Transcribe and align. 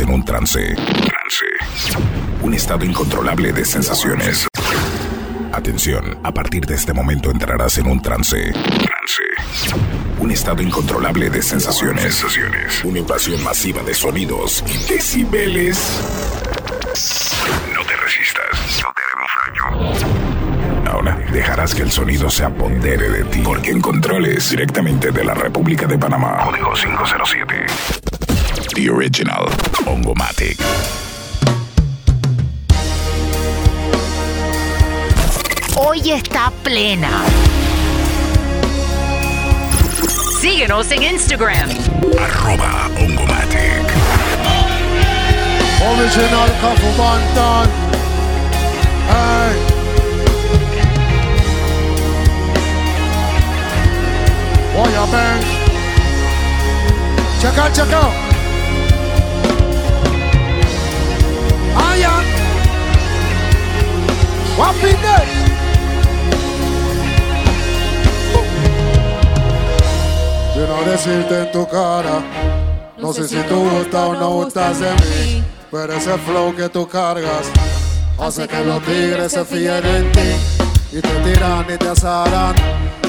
en 0.00 0.10
un 0.10 0.24
trance. 0.24 0.74
Un 2.40 2.54
estado 2.54 2.84
incontrolable 2.84 3.52
de 3.52 3.64
sensaciones. 3.64 4.48
Atención, 5.52 6.18
a 6.22 6.32
partir 6.32 6.64
de 6.64 6.74
este 6.76 6.92
momento 6.92 7.30
entrarás 7.30 7.76
en 7.78 7.86
un 7.88 8.00
trance. 8.00 8.52
Trance. 8.52 9.22
Un 10.18 10.30
estado 10.30 10.62
incontrolable 10.62 11.28
de 11.28 11.42
sensaciones. 11.42 12.14
sensaciones. 12.14 12.82
Una 12.84 13.00
invasión 13.00 13.42
masiva 13.42 13.82
de 13.82 13.92
sonidos 13.94 14.64
y 14.66 14.92
decibeles. 14.92 16.00
No 17.74 17.84
te 17.84 17.96
resistas, 17.96 18.82
no 18.82 18.92
te 18.94 19.02
haremos 19.02 19.30
daño. 19.44 20.90
Ahora 20.90 21.18
dejarás 21.32 21.74
que 21.74 21.82
el 21.82 21.90
sonido 21.90 22.30
se 22.30 22.44
apodere 22.44 23.10
de 23.10 23.24
ti. 23.24 23.42
Porque 23.44 23.70
en 23.70 23.80
controles 23.80 24.50
directamente 24.50 25.10
de 25.10 25.24
la 25.24 25.34
República 25.34 25.86
de 25.86 25.98
Panamá. 25.98 26.38
Código 26.44 26.72
507. 26.72 27.61
The 28.74 28.88
Original. 28.88 29.46
Ongomatic. 29.86 30.56
Hoy 35.76 36.10
está 36.10 36.50
plena. 36.62 37.24
Síguenos 40.40 40.90
en 40.90 41.02
Instagram. 41.02 41.68
Arroba 42.18 42.88
Ongomatic. 42.98 43.84
Original 45.84 46.50
Kafu 46.60 46.96
Bantan. 46.96 47.68
Hey. 49.08 49.82
Wire 54.74 55.06
bang. 55.12 55.42
Check 57.40 57.58
out, 57.58 57.74
check 57.74 57.92
out. 57.92 58.21
Iron. 61.76 62.24
What 64.56 64.76
in 64.76 64.96
there? 65.02 65.42
Quiero 70.54 70.84
decirte 70.84 71.40
en 71.40 71.52
tu 71.52 71.66
cara. 71.66 72.22
No 72.98 73.12
sé 73.12 73.26
si 73.26 73.36
tú 73.48 73.68
gustas 73.68 74.00
o 74.00 74.14
no 74.14 74.30
gustas 74.30 74.78
de 74.80 74.92
mí. 74.92 75.44
Pero 75.70 75.94
ese 75.94 76.18
flow 76.18 76.54
que 76.54 76.68
tú 76.68 76.86
cargas 76.86 77.50
hace 78.18 78.46
que 78.46 78.62
los 78.64 78.82
tigres 78.82 79.32
se 79.32 79.44
fíen 79.44 79.84
en 79.84 80.12
ti. 80.12 80.30
Y 80.92 81.00
te 81.00 81.08
tiran 81.24 81.66
y 81.72 81.78
te 81.78 81.88
asaran. 81.88 82.54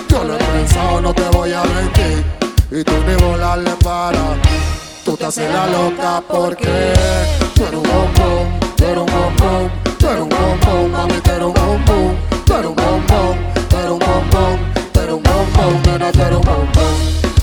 Yo 0.10 0.24
lo 0.24 0.36
he 0.36 0.38
pensado, 0.38 1.02
no 1.02 1.14
te 1.14 1.28
voy 1.30 1.52
a 1.52 1.64
mentir. 1.64 2.24
Y 2.72 2.84
tú 2.84 2.94
ni 3.06 3.16
volar 3.24 3.60
le 3.60 3.72
para. 3.84 4.38
Tú 5.04 5.18
te 5.18 5.26
haces 5.26 5.52
la 5.52 5.68
loca 5.68 6.24
porque 6.28 6.94
eres 7.62 7.76
un 7.76 7.84
bombón, 7.84 8.60
eres 8.82 8.98
un 8.98 9.06
bombón, 9.06 9.72
eres 10.00 10.22
un 10.22 10.30
bombón, 10.30 10.92
mami, 10.92 11.20
tú 11.22 11.32
eres 11.32 11.46
un 11.46 11.54
bombón, 11.54 12.18
eres 12.50 12.66
un 12.66 12.76
bombón, 12.76 13.38
eres 13.72 13.92
un 13.92 14.00
bombón, 14.00 14.60
eres 14.96 15.14
un 15.14 15.24
bombón, 15.24 15.82
nena, 15.86 16.12
tú 16.12 16.22
eres 16.22 16.38
un 16.38 16.42
bombón. 16.42 16.94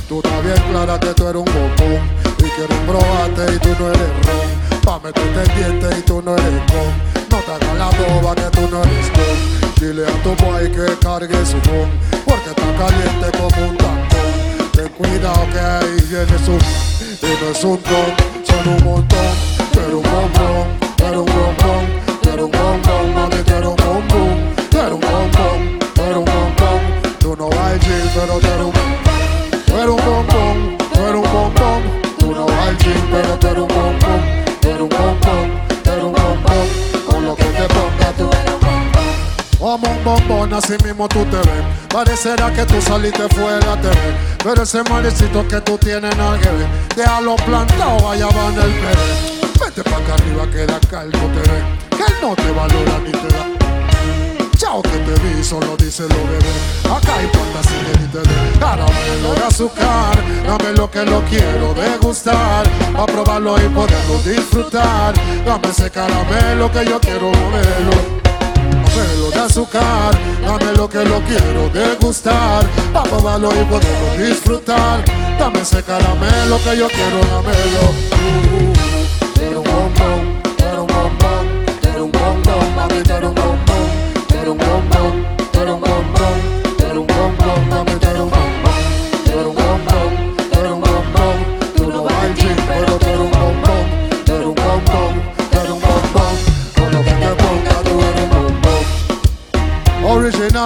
Tú 0.08 0.16
estás 0.16 0.44
bien 0.44 0.62
clara 0.70 0.98
que 0.98 1.14
tú 1.14 1.28
eres 1.28 1.42
un 1.42 1.44
bombón 1.44 2.02
y 2.38 2.42
quieres 2.42 2.78
probarte 2.86 3.54
y 3.54 3.58
tú 3.58 3.68
no 3.78 3.88
eres 3.88 4.10
ron. 4.26 4.80
Pa' 4.84 4.98
meterte 4.98 5.42
el 5.42 5.56
diente 5.56 5.98
y 5.98 6.02
tú 6.02 6.22
no 6.24 6.32
eres 6.36 6.62
con. 6.72 6.90
No 7.30 7.38
te 7.44 7.52
hagas 7.52 7.76
la 7.78 7.86
boba 7.86 8.34
que 8.34 8.50
tú 8.50 8.68
no 8.70 8.82
eres 8.82 9.10
con. 9.10 9.60
Dile 9.80 10.04
a 10.04 10.22
tu 10.22 10.30
boy 10.44 10.70
que 10.72 10.98
cargue 10.98 11.46
su 11.46 11.58
con, 11.68 11.88
porque 12.26 12.50
está 12.50 12.68
caliente 12.76 13.38
como 13.38 13.70
un 13.70 13.76
tacón. 13.76 14.39
Ten 14.90 15.06
cuidado 15.08 15.46
que 15.52 15.58
ahí 15.58 16.00
viene 16.08 16.38
su 16.44 16.52
y 16.52 17.42
no 17.42 17.50
es 17.50 17.64
un 17.64 17.80
don, 17.82 18.44
son 18.44 18.68
un 18.74 18.84
montón. 18.84 19.18
Eres 19.72 19.94
un 19.94 20.02
bombón, 20.02 20.66
eres 20.98 21.18
un 21.18 21.26
bombón, 21.26 21.84
eres 22.22 22.44
un 22.44 22.50
bombón, 22.50 23.14
mami, 23.14 23.34
eres 23.36 23.66
un 23.66 23.76
bombón, 23.76 24.54
eres 24.72 24.92
un 24.92 25.00
bombón, 25.00 25.78
eres 25.96 26.16
un 26.16 26.24
bombón. 26.24 26.80
Tú 27.18 27.36
no 27.36 27.48
vas 27.50 27.78
gym, 27.80 28.10
pero 28.14 28.38
eres 28.38 28.64
un 28.64 28.72
eres 29.74 29.88
un 29.88 29.96
bombón, 29.96 30.78
eres 30.94 31.14
un 31.14 31.32
bombón. 31.32 31.82
Tú 32.18 32.32
no 32.32 32.46
vas 32.46 32.78
gym, 32.78 33.02
pero 33.10 33.34
eres 33.34 33.62
un 33.62 33.68
bombón. 33.68 34.20
Un 34.62 34.70
eres 34.70 34.80
un 34.80 34.88
bombón. 34.88 35.69
Bombón. 39.60 39.80
Como 39.80 39.92
un 39.92 40.04
bombón, 40.04 40.54
así 40.54 40.74
mismo 40.82 41.06
tú 41.08 41.24
te 41.26 41.36
ves. 41.36 41.64
Parecerá 41.88 42.52
que 42.52 42.64
tú 42.64 42.80
saliste 42.80 43.28
fuera 43.28 43.80
te 43.80 43.88
ve. 43.88 44.16
Pero 44.42 44.62
ese 44.62 44.82
malecito 44.84 45.46
que 45.46 45.60
tú 45.60 45.78
tienes 45.78 46.16
nada 46.16 46.38
que 46.38 46.48
ver. 46.48 46.68
Déjalo 46.96 47.36
plantado, 47.36 48.10
allá 48.10 48.26
va 48.26 48.46
en 48.46 48.60
el 48.60 48.72
pere. 48.72 49.40
Vete 49.60 49.82
pa' 49.82 49.96
acá 49.96 50.14
arriba 50.14 50.46
que 50.50 50.66
de 50.66 50.74
acá 50.74 51.02
él 51.02 51.12
no 51.12 51.26
te 51.28 51.50
ve. 51.50 51.62
Que 51.90 52.04
él 52.04 52.14
no 52.22 52.34
te 52.34 52.50
valora 52.50 52.98
ni 53.04 53.12
te 53.12 53.28
da. 53.28 53.60
Chao 54.56 54.82
que 54.82 54.90
te 54.90 55.20
vi, 55.22 55.44
solo 55.44 55.76
dice 55.76 56.02
lo 56.02 56.08
bebé. 56.08 56.52
Acá 56.84 57.16
hay 57.16 57.26
que 57.28 58.00
ni 58.00 58.08
te 58.08 58.18
dé. 58.18 58.58
Caramelo 58.58 59.34
de 59.34 59.44
azúcar, 59.46 60.16
dame 60.46 60.72
lo 60.76 60.90
que 60.90 61.04
lo 61.04 61.22
quiero 61.24 61.74
degustar. 61.74 62.66
A 62.96 63.06
probarlo 63.06 63.56
y 63.56 63.68
poderlo 63.68 64.18
disfrutar. 64.24 65.14
Dame 65.44 65.68
ese 65.68 65.90
caramelo 65.90 66.70
que 66.72 66.84
yo 66.84 67.00
quiero 67.00 67.30
moverlo. 67.30 68.29
Caramelo 68.90 69.30
de 69.30 69.38
azúcar, 69.40 70.18
dame 70.44 70.72
lo 70.76 70.88
que 70.88 71.04
lo 71.04 71.20
quiero 71.22 71.68
degustar. 71.72 72.64
A 72.94 73.02
probarlo 73.04 73.50
y 73.50 73.64
poderlo 73.64 74.26
disfrutar. 74.26 75.04
Dame 75.38 75.60
ese 75.60 75.82
caramelo 75.82 76.58
que 76.64 76.76
yo 76.76 76.88
quiero, 76.88 77.20
dámelo. 77.30 77.84
Uh, 78.12 78.72
Quiero 79.34 79.60
un 79.60 79.64
bombón, 79.64 80.42
quiero 80.56 80.82
un 80.82 80.86
bombón, 80.88 81.64
quiero 81.80 82.04
un 82.04 82.12
bombón, 82.12 82.74
mami, 82.76 83.02
quiero 83.02 83.28
un 83.28 83.34
bombón. 83.34 83.56
Quiero 84.28 84.52
un 84.52 84.58
bombón, 84.58 85.26
quiero 85.52 85.74
un 85.76 85.80
bombón, 85.80 86.36
quiero 86.76 87.00
un 87.00 87.06
bombón, 87.06 87.68
mami, 87.70 87.89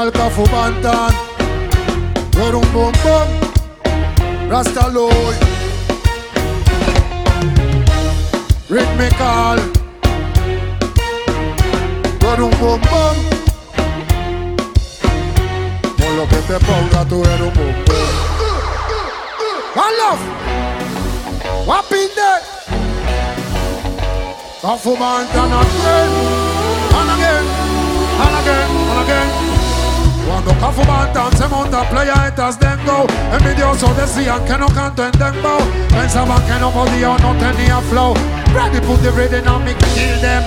Original 0.04 0.12
Cafu 0.12 0.44
Bantan. 0.50 1.14
Quiero 2.32 2.58
un 2.58 2.72
bombón. 2.72 3.28
Rasta 4.50 4.88
Lloyd. 4.88 5.36
Rhythmical. 8.68 9.60
Quiero 12.18 12.46
un 12.46 12.60
bombón. 12.60 13.16
Con 15.96 16.16
lo 16.16 16.28
que 16.28 16.36
te 16.36 16.58
ponga 16.60 17.04
tú 17.08 17.22
eres 17.24 17.40
un 17.40 17.54
bombón. 17.54 17.74
One 19.74 19.96
love. 19.98 21.66
What 21.66 21.90
in 21.92 22.08
there? 22.14 22.42
Kafu 24.60 24.96
Bantan 24.96 25.52
again. 25.52 26.10
And 26.92 27.10
again. 27.10 27.46
And 28.20 28.36
again. 28.40 28.70
And 28.90 29.00
again. 29.04 29.43
Cuando 30.26 30.52
Cafu 30.58 30.84
Bantan 30.84 31.36
se 31.36 31.48
monta 31.48 31.88
playa 31.90 32.28
estas 32.28 32.58
dengo 32.58 33.06
Envidiosos 33.32 33.96
decían 33.96 34.44
que 34.44 34.56
no 34.56 34.66
canto 34.68 35.04
en 35.04 35.12
dembow 35.12 35.60
Pensaban 35.90 36.42
que 36.46 36.54
no 36.54 36.70
podía 36.70 37.10
o 37.10 37.18
no 37.18 37.34
tenía 37.34 37.80
flow. 37.90 38.14
Ready 38.54 38.80
put 38.80 39.00
the 39.02 39.10
rhythm 39.10 39.48
on 39.48 39.64
me 39.64 39.74
kill 39.74 40.20
them. 40.20 40.44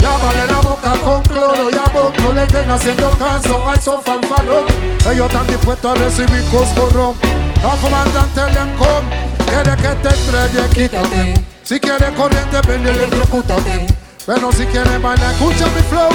Lávale 0.00 0.52
boca 0.62 0.92
con 1.02 1.22
cloro 1.22 1.70
y 1.70 1.74
a 1.74 1.84
poco 1.84 2.32
le 2.34 2.42
estén 2.42 2.70
haciendo 2.70 3.10
caso 3.12 3.68
a 3.68 3.74
esos 3.74 4.04
fanfarrón 4.04 4.64
Ellos 5.10 5.26
están 5.26 5.46
dispuestos 5.46 5.92
a 5.92 5.94
recibir 5.94 6.44
coscorrón 6.50 7.14
Cafu 7.62 7.88
Bantan 7.88 8.28
Telecom 8.34 9.04
Quiere 9.46 9.76
que 9.76 9.88
te 10.02 10.08
estrelle, 10.08 10.68
quítate 10.74 11.34
Si 11.62 11.80
quieres 11.80 12.10
corriente, 12.10 12.60
ven 12.66 12.84
y 12.84 12.88
electrocútate 12.88 14.03
Pero 14.26 14.52
si 14.52 14.64
quieres 14.66 15.02
bailar, 15.02 15.32
escucha 15.32 15.66
mi 15.66 15.82
flow 15.82 16.08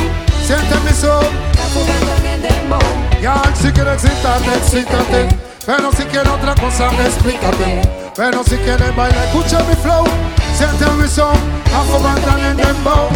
Siente 0.46 0.76
mi 0.86 0.94
son 0.94 1.50
ya, 3.22 3.42
si 3.54 3.70
quieres 3.72 4.04
excitarte, 4.04 4.56
excítate. 4.56 5.28
Pero 5.66 5.92
si 5.92 6.04
quieres 6.06 6.32
otra 6.32 6.56
cosa, 6.56 6.90
explícate. 7.06 7.82
Pero 8.16 8.44
si 8.44 8.56
quieres 8.58 8.96
bailar, 8.96 9.26
escucha 9.26 9.60
mi 9.66 9.76
flow. 9.76 10.06
Siente 10.56 10.86
mi 10.98 11.08
son, 11.08 11.36
afobatan 11.76 12.40
en 12.40 12.58
dembow. 12.58 13.10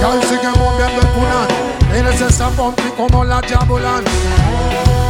Ya, 0.00 0.28
sigue 0.28 0.48
moviendo 0.58 1.00
el 1.00 1.08
punal. 1.08 1.48
Eres 1.94 2.20
esa 2.20 2.48
pompi 2.50 2.90
como 2.96 3.24
la 3.24 3.40
jabulan. 3.48 4.04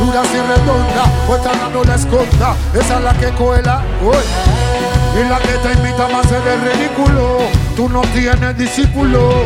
Dura 0.01 0.23
y 0.23 0.41
redonda, 0.41 1.05
vuelta 1.27 1.53
no 1.73 1.85
la 1.85 1.95
esconda. 1.95 2.55
Esa 2.75 2.99
es 2.99 3.03
la 3.03 3.15
que 3.15 3.29
cuela, 3.33 3.83
uy. 4.03 5.21
Y 5.21 5.29
la 5.29 5.39
que 5.39 5.53
te 5.59 5.73
invita 5.73 6.07
más 6.09 6.27
a 6.27 6.29
ser 6.29 6.47
el 6.47 6.61
ridículo. 6.61 7.66
Tú 7.77 7.91
no 7.91 8.01
tienes 8.15 8.57
discípulo. 8.57 9.45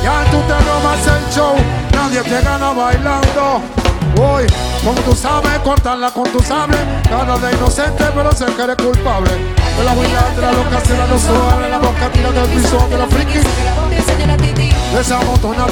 Ya 0.00 0.24
tú 0.30 0.38
te 0.46 0.54
robas 0.54 1.06
el 1.08 1.34
show, 1.34 1.56
nadie 1.92 2.22
te 2.22 2.40
gana 2.40 2.70
bailando. 2.70 3.60
Hoy, 4.16 4.46
como 4.84 5.00
tú 5.00 5.12
sabes, 5.12 5.58
cortarla 5.64 6.12
con 6.12 6.30
tu 6.30 6.38
sable. 6.38 6.76
Cara 7.10 7.36
de 7.38 7.52
inocente, 7.56 8.04
pero 8.14 8.30
sé 8.30 8.44
que 8.44 8.62
eres 8.62 8.76
culpable. 8.76 9.30
De 9.76 9.84
la 9.84 9.92
huila 9.92 10.24
entre 10.28 10.52
lo 10.52 10.70
que 10.70 10.76
hace 10.76 10.96
la 10.96 11.18
suave, 11.18 11.68
la 11.68 11.78
boca 11.78 12.08
tira 12.12 12.30
del 12.30 12.48
piso 12.50 12.86
de 12.88 12.98
la 12.98 13.06
friki. 13.08 13.40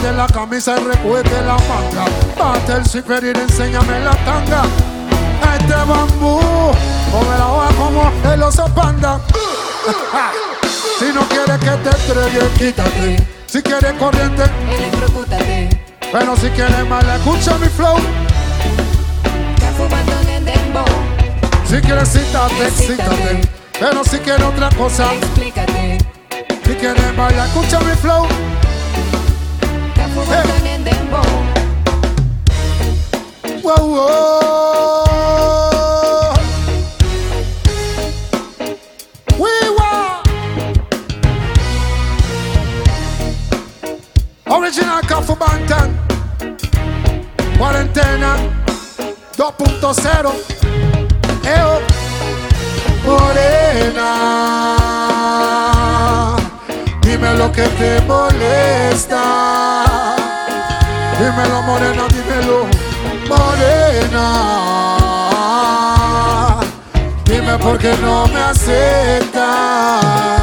de 0.03 0.13
la 0.13 0.27
camisa 0.27 0.75
y 0.77 0.85
recuerde 0.85 1.41
la 1.43 1.55
manga. 1.55 2.05
Bate 2.37 2.73
el 2.73 2.85
super 2.85 3.23
y 3.23 3.29
enséñame 3.29 4.01
la 4.01 4.17
tanga. 4.25 4.63
Este 5.57 5.75
bambú, 5.75 6.41
come 7.13 7.39
la 7.39 7.47
hoja 7.47 7.69
como 7.77 8.13
el 8.33 8.43
oso 8.43 8.67
panda. 8.75 9.21
si 10.99 11.13
no 11.13 11.29
quieres 11.29 11.59
que 11.59 11.71
te 11.71 11.91
estrelle, 11.91 12.49
quítate. 12.59 13.27
Si 13.47 13.63
quieres 13.63 13.93
corriente, 13.95 14.45
electrocútate. 14.71 15.69
Pero 16.13 16.37
si 16.37 16.49
quieres 16.51 16.87
mal, 16.87 17.09
escucha 17.09 17.57
mi 17.59 17.69
flow. 17.69 17.97
Si 21.67 21.81
quieres 21.81 22.09
citarte, 22.09 22.67
excítate. 22.67 23.41
Pero 23.79 24.05
si 24.05 24.19
quieres 24.19 24.45
otra 24.45 24.69
cosa, 24.71 25.15
explícate. 25.15 25.99
Si 26.65 26.75
quieres 26.75 27.17
bailar, 27.17 27.47
escucha 27.47 27.81
mi 27.81 27.95
flow. 27.97 28.27
Hey. 30.29 30.61
Wow, 33.63 33.77
wow. 33.77 35.00
Original 44.71 45.03
Cafu 45.03 45.35
Bantan. 45.35 45.91
Cuarentena 47.59 48.39
2.0. 49.37 50.31
Eo. 51.45 51.83
Morena. 53.05 54.11
Dime 57.03 57.35
lo 57.35 57.51
que 57.51 57.63
te 57.63 58.01
molesta. 58.03 59.23
Dímelo, 61.19 61.63
morena, 61.63 62.07
dímelo. 62.15 62.69
Morena. 63.29 64.27
Dime 67.25 67.59
por 67.59 67.77
qué 67.77 67.93
no 68.01 68.29
me 68.29 68.41
aceptas 68.41 70.40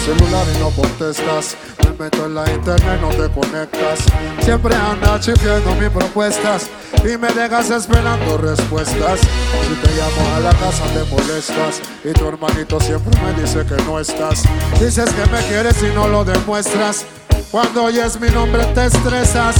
celular 0.00 0.46
y 0.54 0.58
no 0.58 0.70
contestas. 0.70 1.56
Me 1.84 2.04
meto 2.04 2.26
en 2.26 2.34
la 2.34 2.50
internet, 2.50 3.00
no 3.00 3.08
te 3.08 3.28
conectas. 3.32 4.00
Siempre 4.42 4.74
andas 4.74 5.24
chifiendo 5.24 5.74
mis 5.76 5.90
propuestas 5.90 6.70
y 7.04 7.16
me 7.16 7.28
dejas 7.28 7.70
esperando 7.70 8.38
respuestas. 8.38 9.20
Si 9.20 9.74
te 9.74 9.90
llamo 9.94 10.36
a 10.36 10.40
la 10.40 10.50
casa 10.50 10.84
te 10.94 11.04
molestas 11.10 11.80
y 12.04 12.12
tu 12.12 12.28
hermanito 12.28 12.80
siempre 12.80 13.18
me 13.22 13.40
dice 13.40 13.64
que 13.66 13.82
no 13.84 14.00
estás. 14.00 14.44
Dices 14.80 15.10
que 15.10 15.30
me 15.30 15.40
quieres 15.48 15.82
y 15.82 15.94
no 15.94 16.08
lo 16.08 16.24
demuestras. 16.24 17.04
Cuando 17.50 17.84
oyes 17.84 18.20
mi 18.20 18.28
nombre 18.28 18.64
te 18.74 18.86
estresas. 18.86 19.56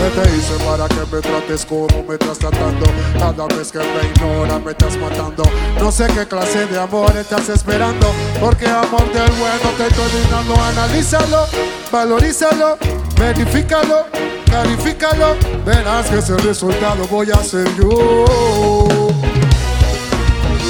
¿Qué 0.00 0.08
te 0.18 0.24
hice 0.34 0.56
para 0.64 0.88
que 0.88 1.04
me 1.12 1.20
trates 1.20 1.66
como 1.66 1.86
me 2.08 2.14
estás 2.14 2.38
tratando? 2.38 2.86
Cada 3.18 3.46
vez 3.54 3.70
que 3.70 3.80
me 3.80 4.08
ignora 4.08 4.58
me 4.58 4.70
estás 4.70 4.96
matando. 4.96 5.42
No 5.78 5.92
sé 5.92 6.06
qué 6.06 6.26
clase 6.26 6.64
de 6.64 6.80
amor 6.80 7.14
estás 7.14 7.50
esperando. 7.50 8.10
Porque 8.40 8.66
amor 8.66 9.12
del 9.12 9.30
bueno 9.32 9.70
te 9.76 9.88
estoy 9.88 10.22
dando. 10.30 10.56
Analízalo, 10.56 11.44
valorízalo, 11.92 12.78
verifícalo, 13.18 14.06
clarifícalo. 14.46 15.36
Verás 15.66 16.06
que 16.06 16.20
ese 16.20 16.34
resultado 16.38 17.06
voy 17.08 17.30
a 17.30 17.44
ser 17.44 17.68
yo. 17.76 17.92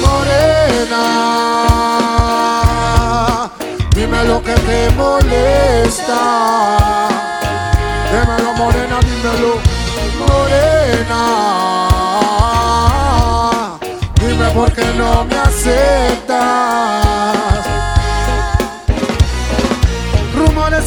Morena, 0.01 1.05
dime 3.95 4.25
lo 4.25 4.43
que 4.43 4.55
te 4.55 4.89
molesta. 4.97 7.10
Morena, 8.61 8.99
dímelo, 8.99 9.53
morena. 10.19 11.21
Dime 14.19 14.49
por 14.51 14.71
qué 14.71 14.85
no 14.99 15.25
me 15.25 15.35
aceptas. 15.35 17.00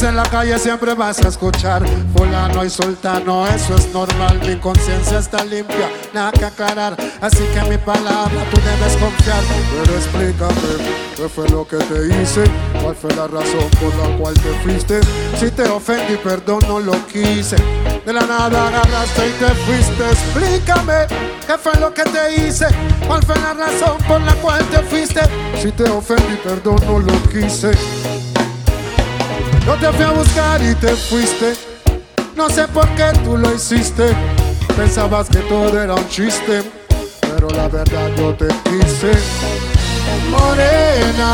En 0.08 0.16
la 0.16 0.24
calle 0.24 0.58
siempre 0.58 0.94
vas 0.94 1.18
a 1.24 1.28
escuchar. 1.28 1.82
Fulano 2.16 2.64
y 2.64 2.70
sultano, 2.70 3.46
eso 3.46 3.74
es 3.76 3.92
normal. 3.92 4.40
Mi 4.46 4.56
conciencia 4.56 5.18
está 5.18 5.44
limpia, 5.44 5.90
nada 6.12 6.32
que 6.32 6.44
aclarar. 6.44 6.96
Así 7.20 7.42
que 7.54 7.60
mi 7.68 7.78
palabra 7.78 8.44
tú 8.50 8.60
debes 8.60 8.96
confiar. 8.96 9.42
Pero 9.72 9.94
explícame. 9.96 11.04
¿Qué 11.16 11.28
fue 11.28 11.48
lo 11.48 11.66
que 11.66 11.76
te 11.76 12.08
hice? 12.08 12.44
¿Cuál 12.82 12.96
fue 12.96 13.14
la 13.14 13.28
razón 13.28 13.70
por 13.80 13.94
la 13.94 14.16
cual 14.18 14.34
te 14.34 14.52
fuiste? 14.62 15.00
Si 15.38 15.50
te 15.50 15.62
ofendí, 15.62 16.16
perdón, 16.16 16.60
no 16.66 16.80
lo 16.80 17.06
quise. 17.06 17.56
De 18.04 18.12
la 18.12 18.22
nada 18.22 18.68
agarraste 18.68 19.28
y 19.28 19.32
te 19.32 19.48
fuiste. 19.64 20.10
Explícame 20.10 21.06
qué 21.46 21.56
fue 21.56 21.72
lo 21.80 21.94
que 21.94 22.02
te 22.02 22.34
hice. 22.34 22.66
¿Cuál 23.06 23.22
fue 23.22 23.36
la 23.36 23.54
razón 23.54 23.96
por 24.08 24.20
la 24.20 24.34
cual 24.34 24.62
te 24.70 24.78
fuiste? 24.82 25.20
Si 25.62 25.70
te 25.72 25.84
ofendí, 25.84 26.36
perdón, 26.42 26.76
no 26.86 26.98
lo 26.98 27.22
quise. 27.30 27.72
Yo 29.66 29.74
te 29.76 29.90
fui 29.92 30.04
a 30.04 30.10
buscar 30.10 30.62
y 30.62 30.74
te 30.74 30.88
fuiste. 30.88 31.54
No 32.36 32.50
sé 32.50 32.68
por 32.68 32.86
qué 32.96 33.12
tú 33.24 33.38
lo 33.38 33.54
hiciste. 33.54 34.14
Pensabas 34.76 35.28
que 35.28 35.38
todo 35.38 35.80
era 35.80 35.94
un 35.94 36.08
chiste. 36.08 36.62
Pero 37.20 37.48
la 37.50 37.68
verdad 37.68 38.10
yo 38.16 38.34
te 38.34 38.48
quise 38.64 39.12
morena. 40.30 41.30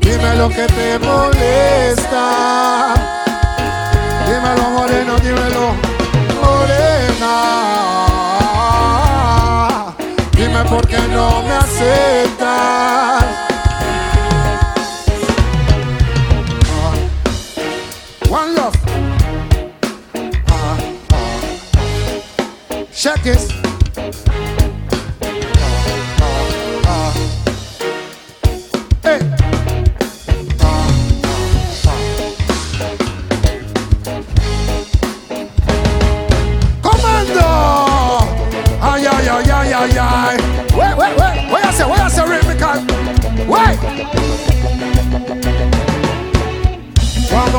Dime 0.00 0.36
lo 0.36 0.48
que 0.48 0.66
te 0.66 0.98
molesta. 0.98 2.94
Dímelo, 4.26 4.70
moreno, 4.70 5.18
dímelo, 5.20 5.74
morena. 6.42 7.36
Dime 10.32 10.64
por 10.64 10.86
qué 10.86 10.98
no 11.08 11.42
me 11.42 11.54
aceptas. 11.54 13.19
Check 23.00 23.24
it. 23.24 23.60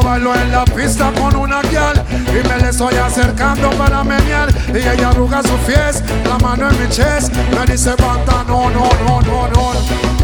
bailo 0.03 0.35
en 0.35 0.51
la 0.51 0.65
pista 0.65 1.11
con 1.13 1.35
una 1.35 1.61
guial 1.61 2.20
y 2.31 2.47
me 2.47 2.57
le 2.57 2.69
estoy 2.69 2.95
acercando 2.95 3.69
para 3.71 4.03
menear. 4.03 4.49
Y 4.73 4.77
ella 4.77 5.09
arruga 5.09 5.41
su 5.41 5.57
fies, 5.65 6.03
la 6.27 6.37
mano 6.39 6.69
en 6.69 6.81
mi 6.81 6.89
chest, 6.89 7.33
me 7.33 7.65
dice 7.71 7.91
banda, 7.95 8.43
no, 8.47 8.69
no, 8.69 8.89
no, 9.05 9.21
no, 9.21 9.47
no, 9.49 9.71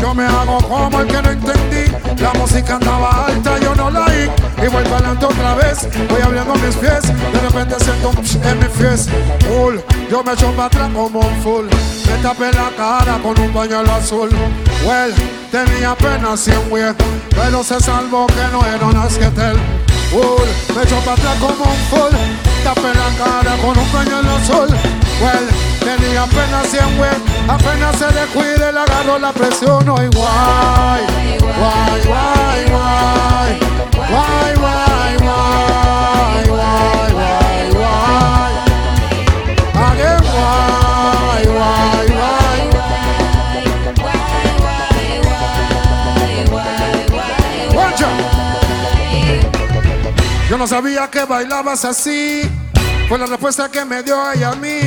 yo 0.01 0.13
me 0.13 0.25
hago 0.25 0.57
como 0.59 1.01
el 1.01 1.07
que 1.07 1.21
no 1.21 1.31
entendí, 1.31 1.91
la 2.21 2.33
música 2.33 2.75
andaba 2.75 3.25
alta, 3.25 3.57
yo 3.59 3.75
no 3.75 3.89
la 3.89 4.05
oí. 4.05 4.29
Y 4.57 4.67
voy 4.67 4.83
adelante 4.85 5.25
otra 5.25 5.55
vez, 5.55 5.87
voy 6.09 6.21
abriendo 6.21 6.53
mis 6.55 6.75
pies, 6.75 7.03
de 7.03 7.39
repente 7.41 7.75
siento 7.79 8.11
en 8.43 8.59
mi 8.59 8.65
fies, 8.65 9.09
full, 9.47 9.75
yo 10.09 10.23
me 10.23 10.33
echo 10.33 10.51
para 10.51 10.65
atrás 10.65 10.89
como 10.93 11.19
un 11.19 11.41
full, 11.41 11.65
me 11.65 12.23
tapé 12.23 12.51
la 12.53 12.69
cara 12.75 13.19
con 13.21 13.39
un 13.39 13.51
pañuelo 13.51 13.93
azul, 13.93 14.29
well, 14.85 15.13
tenía 15.51 15.91
apenas 15.91 16.39
100 16.39 16.71
weas, 16.71 16.95
pero 17.29 17.63
se 17.63 17.79
salvó 17.79 18.27
que 18.27 18.47
no 18.51 18.65
era 18.65 18.85
un 18.85 18.97
asquetel. 18.97 19.86
Full, 20.09 20.75
me 20.75 20.83
echo 20.83 20.95
para 21.01 21.13
atrás 21.13 21.37
como 21.39 21.63
un 21.65 21.77
full, 21.89 22.15
tapé 22.63 22.93
la 22.93 23.09
cara 23.17 23.57
con 23.57 23.77
un 23.77 23.87
pañuelo 23.89 24.35
azul. 24.35 24.69
Well, 25.21 25.49
tenía 25.79 26.23
apenas 26.23 26.67
100 26.67 26.99
weas, 26.99 27.17
apenas 27.47 27.97
se 27.97 28.05
descuide, 28.07 28.71
le 28.71 28.79
agarro 28.79 29.19
la 29.19 29.33
presión, 29.33 29.83
y 29.83 29.85
guay, 29.85 30.07
guay, 30.15 31.37
guay, 31.39 32.01
guay, 32.05 32.65
guay, 32.69 33.59
guay, 34.09 34.55
guay, 34.55 34.86
No 50.57 50.65
sabía 50.65 51.07
que 51.07 51.23
bailabas 51.23 51.85
así. 51.85 52.41
Fue 53.07 53.19
la 53.19 53.27
respuesta 53.27 53.69
que 53.69 53.85
me 53.85 54.01
dio 54.01 54.31
ella 54.31 54.51
a 54.51 54.55
mí. 54.55 54.79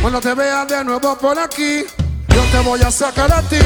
Cuando 0.00 0.20
te 0.22 0.32
vea 0.32 0.64
de 0.64 0.82
nuevo 0.84 1.16
por 1.18 1.38
aquí, 1.38 1.84
yo 2.28 2.42
te 2.50 2.60
voy 2.60 2.80
a 2.80 2.90
sacar 2.90 3.30
a 3.30 3.42
ti. 3.42 3.58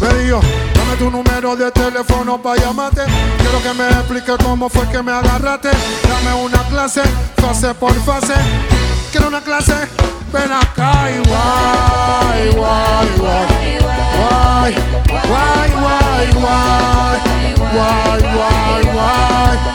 Me 0.00 0.14
dijo, 0.24 0.40
dame 0.74 0.96
tu 0.98 1.08
número 1.08 1.54
de 1.54 1.70
teléfono 1.70 2.42
para 2.42 2.60
llamarte. 2.60 3.02
Quiero 3.38 3.62
que 3.62 3.72
me 3.74 3.88
expliques 3.90 4.36
cómo 4.42 4.68
fue 4.68 4.88
que 4.88 5.00
me 5.02 5.12
agarraste. 5.12 5.70
Dame 6.08 6.42
una 6.42 6.58
clase, 6.64 7.02
fase 7.36 7.72
por 7.74 7.94
fase. 8.02 8.34
Quiero 9.12 9.28
una 9.28 9.40
clase, 9.40 9.74
ven 10.32 10.50
acá 10.50 11.10
y 11.10 11.28
guay, 11.28 12.50
guay, 12.56 13.08
guay. 13.18 13.46
Guay, 14.18 14.74
guay, 15.28 15.70
guay, 15.70 16.32
guay. 16.32 17.20
Guay, 17.72 18.22
guay, 18.34 18.82
guay. 18.92 19.71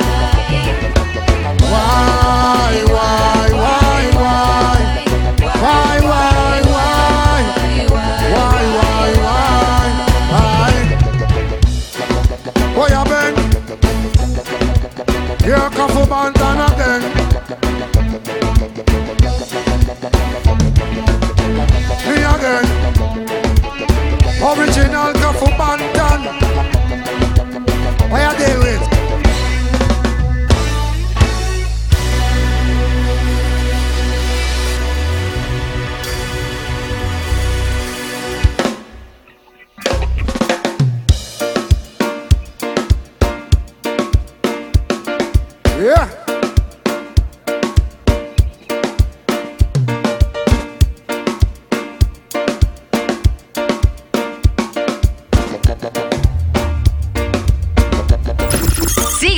Guay, 2.68 2.84
guay, 2.84 3.50
guay, 3.56 4.06
guay. 4.18 4.82
Guay, 5.40 5.98
guay, 6.04 6.60
guay. 6.68 7.44
Guay, 7.88 8.66
guay, 8.76 9.12
guay. 9.24 9.90
Guay. 10.32 10.76
Boy, 12.76 12.92
I 12.92 13.04
bang. 13.08 13.36
Here 15.46 15.70
come 15.78 15.92
for 15.96 16.06
Bantan 16.12 16.60
again. 16.68 17.04
Me 22.06 22.18
again. 22.36 22.68
Original 24.44 25.17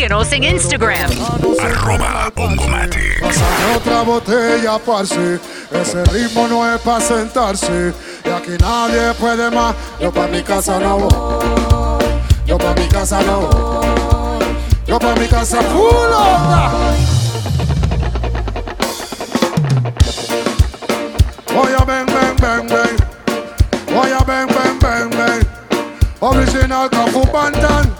Síguenos 0.09 0.33
en 0.33 0.43
Instagram. 0.43 1.11
Arroba 1.61 2.31
otra 3.75 4.01
botella, 4.01 4.79
parce. 4.83 5.39
Ese 5.71 6.03
ritmo 6.05 6.47
no 6.47 6.73
es 6.73 6.81
para 6.81 6.99
sentarse. 6.99 7.93
Y 8.25 8.29
aquí 8.29 8.57
nadie 8.59 9.13
puede 9.19 9.51
más. 9.51 9.75
Yo 10.01 10.11
pa' 10.11 10.25
mi 10.25 10.41
casa 10.41 10.79
no 10.79 10.97
voy. 10.97 12.05
Yo 12.47 12.57
pa' 12.57 12.73
mi 12.73 12.87
casa 12.87 13.21
no 13.21 13.41
voy. 13.41 14.47
Yo 14.87 14.97
pa' 14.97 15.13
mi 15.13 15.27
casa 15.27 15.61
full 15.61 16.11
onda. 16.11 16.71
Voy 21.53 21.71
a 21.77 21.85
ven, 21.85 22.05
ven, 22.07 22.35
ven, 22.41 22.67
ven. 22.67 23.95
Voy 23.95 24.11
a 24.11 24.23
ven, 24.23 24.47
ven, 24.47 24.79
ven, 24.79 25.09
ven. 25.11 25.47
Original 26.19 26.89
Cafu 26.89 27.21
Pantan 27.31 27.98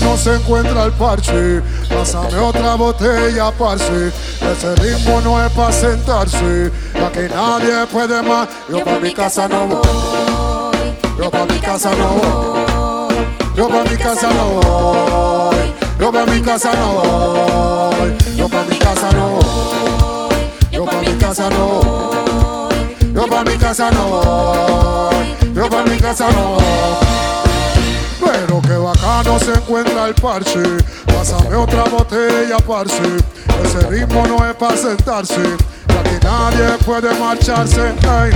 no 0.00 0.16
se 0.16 0.34
encuentra 0.34 0.84
el 0.84 0.92
parche. 0.92 1.62
Pásame 1.88 2.38
otra 2.38 2.74
botella, 2.74 3.50
parce. 3.52 4.08
Ese 4.08 4.74
ritmo 4.76 5.20
no 5.20 5.44
es 5.44 5.50
para 5.52 5.72
sentarse. 5.72 6.70
Aquí 6.94 7.32
nadie 7.34 7.86
puede 7.92 8.22
más. 8.22 8.48
Yo, 8.68 8.78
yo 8.78 8.84
para 8.84 9.00
mi 9.00 9.12
casa 9.12 9.48
no 9.48 9.66
voy. 9.66 10.74
Yo 11.18 11.30
para 11.30 11.44
mi 11.46 11.58
casa 11.58 11.90
no 11.96 12.08
voy. 12.08 13.14
Yo 13.56 13.68
para 13.68 13.90
mi 13.90 13.96
casa 13.96 14.30
no 14.32 14.44
voy. 14.60 15.74
Yo 15.98 16.12
para 16.12 16.32
mi 16.32 16.42
casa 16.42 16.72
no 16.74 16.92
voy. 16.92 18.16
Yo 18.36 18.48
para 18.48 18.64
mi 18.64 18.78
casa 18.78 19.12
no 19.12 19.28
voy. 19.28 20.34
Yo 20.72 20.84
para 20.84 21.00
mi 21.00 21.16
casa 21.18 21.50
no 21.50 21.66
voy. 21.66 23.14
Yo 23.14 23.26
para 23.26 23.44
mi 23.44 23.56
casa 23.58 23.90
no 23.90 24.08
voy. 24.08 25.36
Yo 25.54 25.70
para 25.70 25.84
mi 25.84 25.98
casa 25.98 26.30
no 26.30 26.48
voy. 26.48 27.33
Pero 28.46 28.60
que 28.60 28.76
bacano 28.76 29.38
se 29.38 29.52
encuentra 29.52 30.06
el 30.06 30.14
parche. 30.14 30.60
Pásame 31.06 31.56
otra 31.56 31.84
botella, 31.84 32.58
parce. 32.58 33.00
Ese 33.64 33.88
ritmo 33.88 34.26
no 34.26 34.46
es 34.46 34.54
para 34.56 34.76
sentarse. 34.76 35.40
Ya 35.88 36.02
que 36.02 36.20
nadie 36.22 36.78
puede 36.84 37.18
marcharse. 37.18 37.80
Ey, 37.80 38.32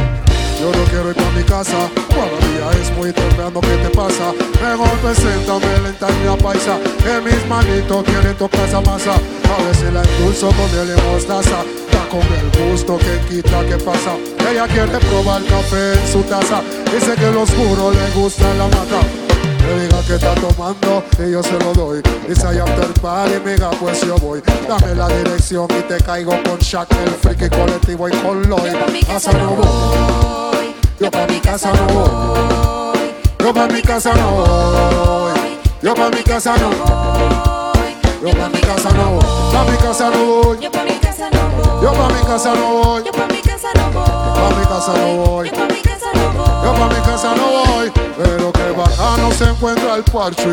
Yo 0.61 0.73
no 0.73 0.85
quiero 0.85 1.11
ir 1.11 1.17
pa' 1.17 1.31
mi 1.37 1.43
casa. 1.43 1.91
Todavía 2.09 2.81
es 2.81 2.91
muy 2.97 3.13
temprano. 3.13 3.61
¿Qué 3.61 3.77
te 3.77 3.91
pasa? 3.91 4.33
Mejor 4.63 4.91
preséntame 5.01 5.67
y 5.77 6.25
la 6.25 6.37
paisa. 6.39 6.79
Que 7.05 7.21
mis 7.21 7.47
manitos 7.47 8.03
quieren 8.05 8.35
tocar 8.37 8.67
esa 8.67 8.81
masa. 8.81 9.13
A 9.13 9.63
ver 9.63 9.77
si 9.77 9.93
la 9.93 10.03
impulso 10.03 10.49
con 10.49 10.71
el 10.79 10.97
y 10.97 11.03
mostaza. 11.13 11.65
Con 12.11 12.23
el 12.23 12.71
gusto 12.71 12.97
que 12.97 13.21
quita, 13.29 13.63
¿qué 13.67 13.77
pasa? 13.77 14.17
Ella 14.51 14.67
quiere 14.69 14.99
probar 15.11 15.45
café 15.45 15.93
en 15.93 16.09
su 16.11 16.23
taza. 16.23 16.63
Dice 16.91 17.15
que 17.15 17.31
lo 17.31 17.43
oscuro 17.43 17.93
le 17.93 18.11
gusta 18.19 18.55
la 18.55 18.65
mata. 18.69 19.28
Me 19.63 19.81
diga 19.81 20.03
que 20.03 20.15
está 20.15 20.35
tomando 20.35 21.05
y 21.19 21.33
yo 21.33 21.43
se 21.43 21.59
lo 21.59 21.73
doy. 21.75 22.03
Dice 22.29 22.47
hay 22.47 22.59
after 22.59 22.93
party, 23.01 23.39
miga, 23.45 23.71
pues 23.81 24.01
yo 24.07 24.17
voy. 24.19 24.43
Dame 24.69 24.95
la 24.95 25.09
dirección 25.09 25.67
y 25.71 25.83
te 25.83 25.99
caigo 26.03 26.33
con 26.45 26.59
Shaq, 26.59 26.91
el 26.93 27.11
friki 27.11 27.49
colectivo 27.49 28.09
y 28.09 28.13
con 28.13 28.43
Lloyd. 28.43 28.75
Casa 29.07 29.33
no 29.33 29.51
voy. 29.51 30.75
Yo 31.01 31.11
pa' 31.11 31.27
mi 31.27 31.41
casa 31.41 31.73
no 31.73 31.87
voy. 31.95 32.99
Yo 33.39 33.55
pa' 33.55 33.67
mi 33.69 33.83
casa 33.83 34.15
no 34.15 34.31
voy. 34.31 35.33
Yo 35.81 35.95
pa' 35.95 36.11
mi 36.11 36.23
casa 36.23 36.57
no 36.57 36.69
voy. 36.71 37.89
Yo 38.21 38.35
pa' 38.35 38.49
mi 38.49 38.61
casa 38.61 38.91
no 38.91 39.13
voy. 39.13 39.53
Pa' 39.53 39.65
mi 39.65 39.77
casa 39.77 40.11
no 40.11 40.25
voy. 40.25 40.59
Yo 40.61 40.71
pa' 40.73 40.83
mi 40.83 40.99
casa 40.99 41.31
no 41.31 41.41
voy. 41.63 41.83
Yo 41.83 41.93
pa' 41.93 42.09
mi 42.09 42.21
casa 42.27 42.55
no 42.55 42.73
voy. 42.73 43.05
Yo 43.05 43.13
pa' 43.13 43.27
mi 43.29 43.41
casa 43.41 43.69
no 43.75 43.91
voy. 43.93 44.05
Pa' 44.11 44.51
mi 44.59 44.67
casa 44.67 44.93
no 44.97 45.17
voy. 45.25 45.88
Yo 46.15 46.73
pa' 46.73 46.89
mi 46.89 47.01
casa 47.03 47.35
no 47.35 47.47
voy. 47.67 47.91
Pa' 47.91 48.03
pero 48.17 48.53
que 48.53 48.71
bacano 48.73 49.33
se 49.33 49.45
encuentra 49.45 49.97
el 49.97 50.05
parche. 50.05 50.53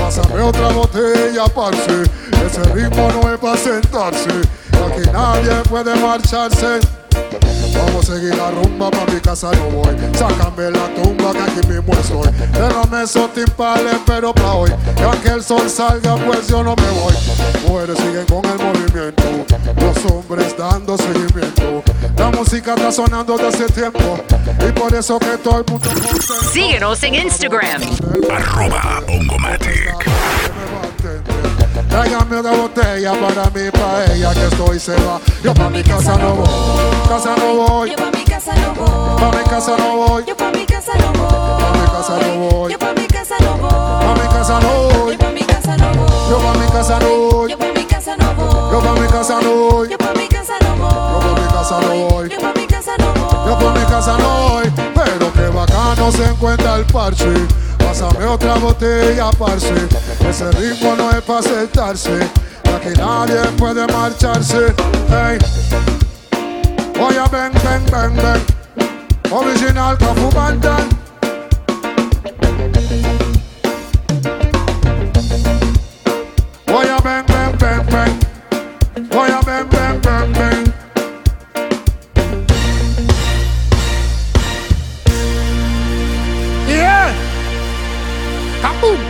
Pásame 0.00 0.40
otra 0.40 0.68
botella, 0.68 1.46
parce. 1.54 2.02
Ese 2.44 2.62
ritmo 2.72 3.10
no 3.12 3.32
es 3.32 3.38
para 3.38 3.56
sentarse. 3.56 4.30
Aquí 4.30 5.10
nadie 5.12 5.62
puede 5.68 5.94
marcharse. 5.96 6.80
Vamos 7.76 8.08
a 8.08 8.14
seguir 8.14 8.36
la 8.36 8.50
rumba, 8.50 8.90
pa' 8.90 9.12
mi 9.12 9.20
casa 9.20 9.50
no 9.52 9.70
voy. 9.70 9.96
Sácame 10.14 10.70
la 10.70 10.88
tumba 10.94 11.32
que 11.32 11.40
aquí 11.40 11.66
mismo 11.66 11.92
estoy. 11.94 12.32
Déjame 12.52 13.02
esos 13.02 13.32
timpales, 13.34 13.96
pero 14.06 14.32
pa' 14.32 14.54
hoy. 14.54 14.70
Y 14.98 15.02
aunque 15.02 15.28
el 15.28 15.42
sol 15.42 15.68
salga, 15.68 16.16
pues 16.16 16.46
yo 16.48 16.62
no 16.62 16.76
me 16.76 16.90
voy. 16.90 17.14
Mujeres 17.66 17.98
siguen 17.98 18.26
con 18.26 18.44
el 18.44 18.58
movimiento. 18.58 19.22
Los 19.80 20.12
hombres 20.12 20.56
dando 20.56 20.96
seguimiento. 20.96 21.82
La 22.16 22.30
música 22.30 22.74
está 22.74 22.92
sonando 22.92 23.36
desde 23.36 23.64
hace 23.64 23.72
tiempo. 23.72 24.20
Y 24.66 24.72
por 24.72 24.94
eso 24.94 25.18
que 25.18 25.36
todo 25.38 25.58
el 25.58 25.64
mundo. 25.68 25.90
Síguenos 26.52 27.02
en 27.02 27.14
Instagram. 27.16 27.82
Arroba 28.30 29.02
Ongomatic. 29.08 30.23
Tráigame 31.94 32.40
una 32.40 32.50
botella 32.50 33.12
para 33.12 33.44
mí, 33.50 33.70
pa' 33.70 34.12
ella 34.12 34.34
que 34.34 34.46
estoy 34.46 34.80
se 34.80 34.96
va. 34.96 35.20
Yo 35.44 35.54
pa' 35.54 35.70
mi 35.70 35.80
casa 35.84 36.16
no 36.18 36.34
voy, 36.34 36.48
casa 37.08 37.36
no 37.38 37.54
voy, 37.54 37.90
Yo 37.90 37.96
pa' 37.96 38.10
mi 38.10 38.24
casa 38.24 38.52
no 38.56 38.74
voy. 38.74 39.16
pa' 39.20 39.30
mi 39.38 39.44
casa 39.44 39.76
no 39.78 39.96
voy, 39.96 40.24
Yo 40.26 40.36
pa' 40.36 40.50
mi 40.50 40.66
casa 40.66 40.92
no 40.98 41.12
voy. 41.12 41.28
pa' 41.30 41.72
mi 41.72 41.86
casa 41.86 42.18
no 42.18 42.34
voy, 42.50 42.72
Yo 42.72 42.78
pa' 42.80 42.92
mi 42.94 43.06
casa 43.06 43.36
no 43.38 43.56
voy. 43.58 43.96
pa' 44.02 44.14
mi 44.16 44.28
casa 44.28 44.58
no 44.60 44.72
voy, 44.88 45.12
Yo 45.12 45.18
pa' 45.20 45.30
mi 45.30 45.44
casa 45.44 45.76
no 45.78 45.92
voy. 45.94 46.30
yo 46.30 46.38
pa' 46.40 46.58
mi 46.58 46.66
casa 46.66 46.98
no 46.98 47.08
voy, 47.30 47.50
Yo 47.50 47.58
pa' 47.58 47.68
mi 47.70 47.86
casa 47.86 48.58
no 48.58 48.58
voy. 48.58 48.70
yo 48.72 48.78
pa' 48.80 48.92
mi 48.92 49.06
casa 49.06 49.40
no 49.40 49.54
voy, 49.54 49.88
Yo 49.90 49.98
pa' 49.98 50.14
mi 50.14 50.26
casa 50.26 50.58
no 50.58 50.74
voy. 50.74 51.08
yo 51.08 51.18
pa' 51.18 51.34
mi 51.38 51.46
casa 51.46 51.80
no 51.80 51.94
voy, 51.94 52.28
Yo 52.28 52.38
pa' 52.40 52.52
mi 52.58 52.66
casa 52.66 52.96
no 52.98 53.12
voy. 53.14 53.48
yo 53.48 53.58
pa' 53.58 53.72
mi 53.72 53.84
casa 53.86 54.16
no 54.18 54.48
voy. 54.48 54.93
Bacano 55.84 56.10
se 56.12 56.24
encuentra 56.24 56.76
el 56.76 56.86
parche. 56.86 57.26
Pásame 57.78 58.24
otra 58.24 58.54
botella, 58.54 59.30
parce. 59.38 59.74
Ese 60.26 60.50
ritmo 60.52 60.96
no 60.96 61.10
es 61.10 61.22
para 61.22 61.42
sentarse. 61.42 62.20
Aquí 62.74 62.98
nadie 62.98 63.42
puede 63.58 63.86
marcharse. 63.88 64.74
Hey. 65.08 65.38
Voy 66.98 67.16
a 67.16 67.26
ven, 67.26 67.52
ven, 67.52 67.84
ven, 67.92 68.16
ven. 68.16 69.30
Original 69.30 69.98
Cafu 69.98 70.30
Bandan. 70.30 70.88
Voy 76.66 76.86
a 76.86 76.96
ven, 77.02 77.24
ven, 77.26 77.58
ven, 77.58 77.86
ven. 77.90 79.08
Voy 79.10 79.30
a 79.30 79.40
ven, 79.40 79.68
ven, 79.68 80.00
ven, 80.00 80.32
ven. 80.32 80.43
Yeah. 88.64 88.72
Kaboom. 88.72 89.00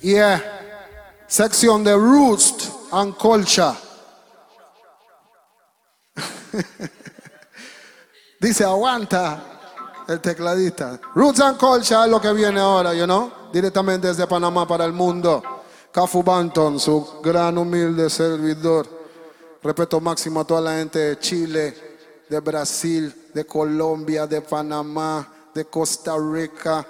Yeah. 0.00 0.40
Sección 1.26 1.84
de 1.84 1.94
Roots 1.96 2.70
and 2.92 3.16
Culture. 3.16 3.74
Dice, 8.40 8.64
aguanta 8.64 9.42
el 10.08 10.20
tecladista. 10.20 11.00
Roots 11.14 11.40
and 11.40 11.58
Culture 11.58 12.04
es 12.04 12.10
lo 12.10 12.20
que 12.20 12.32
viene 12.32 12.60
ahora, 12.60 12.94
you 12.94 13.04
know? 13.04 13.32
Directamente 13.52 14.06
desde 14.06 14.26
Panamá 14.26 14.66
para 14.66 14.84
el 14.84 14.92
mundo. 14.92 15.42
Cafu 15.92 16.22
Banton, 16.22 16.78
su 16.78 17.20
gran 17.22 17.58
humilde 17.58 18.08
servidor. 18.08 18.86
Respeto 19.62 20.00
máximo 20.00 20.40
a 20.40 20.44
toda 20.44 20.60
la 20.60 20.76
gente 20.76 20.98
de 21.00 21.18
Chile, 21.18 21.74
de 22.28 22.40
Brasil, 22.40 23.12
de 23.32 23.44
Colombia, 23.44 24.26
de 24.26 24.40
Panamá, 24.40 25.26
de 25.54 25.64
Costa 25.66 26.14
Rica, 26.16 26.86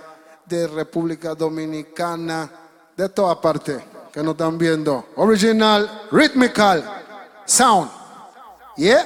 de 0.47 0.67
República 0.67 1.35
Dominicana, 1.35 2.51
de 2.97 3.09
toda 3.09 3.41
parte 3.41 3.79
que 4.13 4.23
nos 4.23 4.33
están 4.33 4.59
viendo. 4.59 5.07
Original, 5.17 6.09
rhythmical, 6.11 6.83
sound. 7.45 7.91
Yeah. 8.77 9.05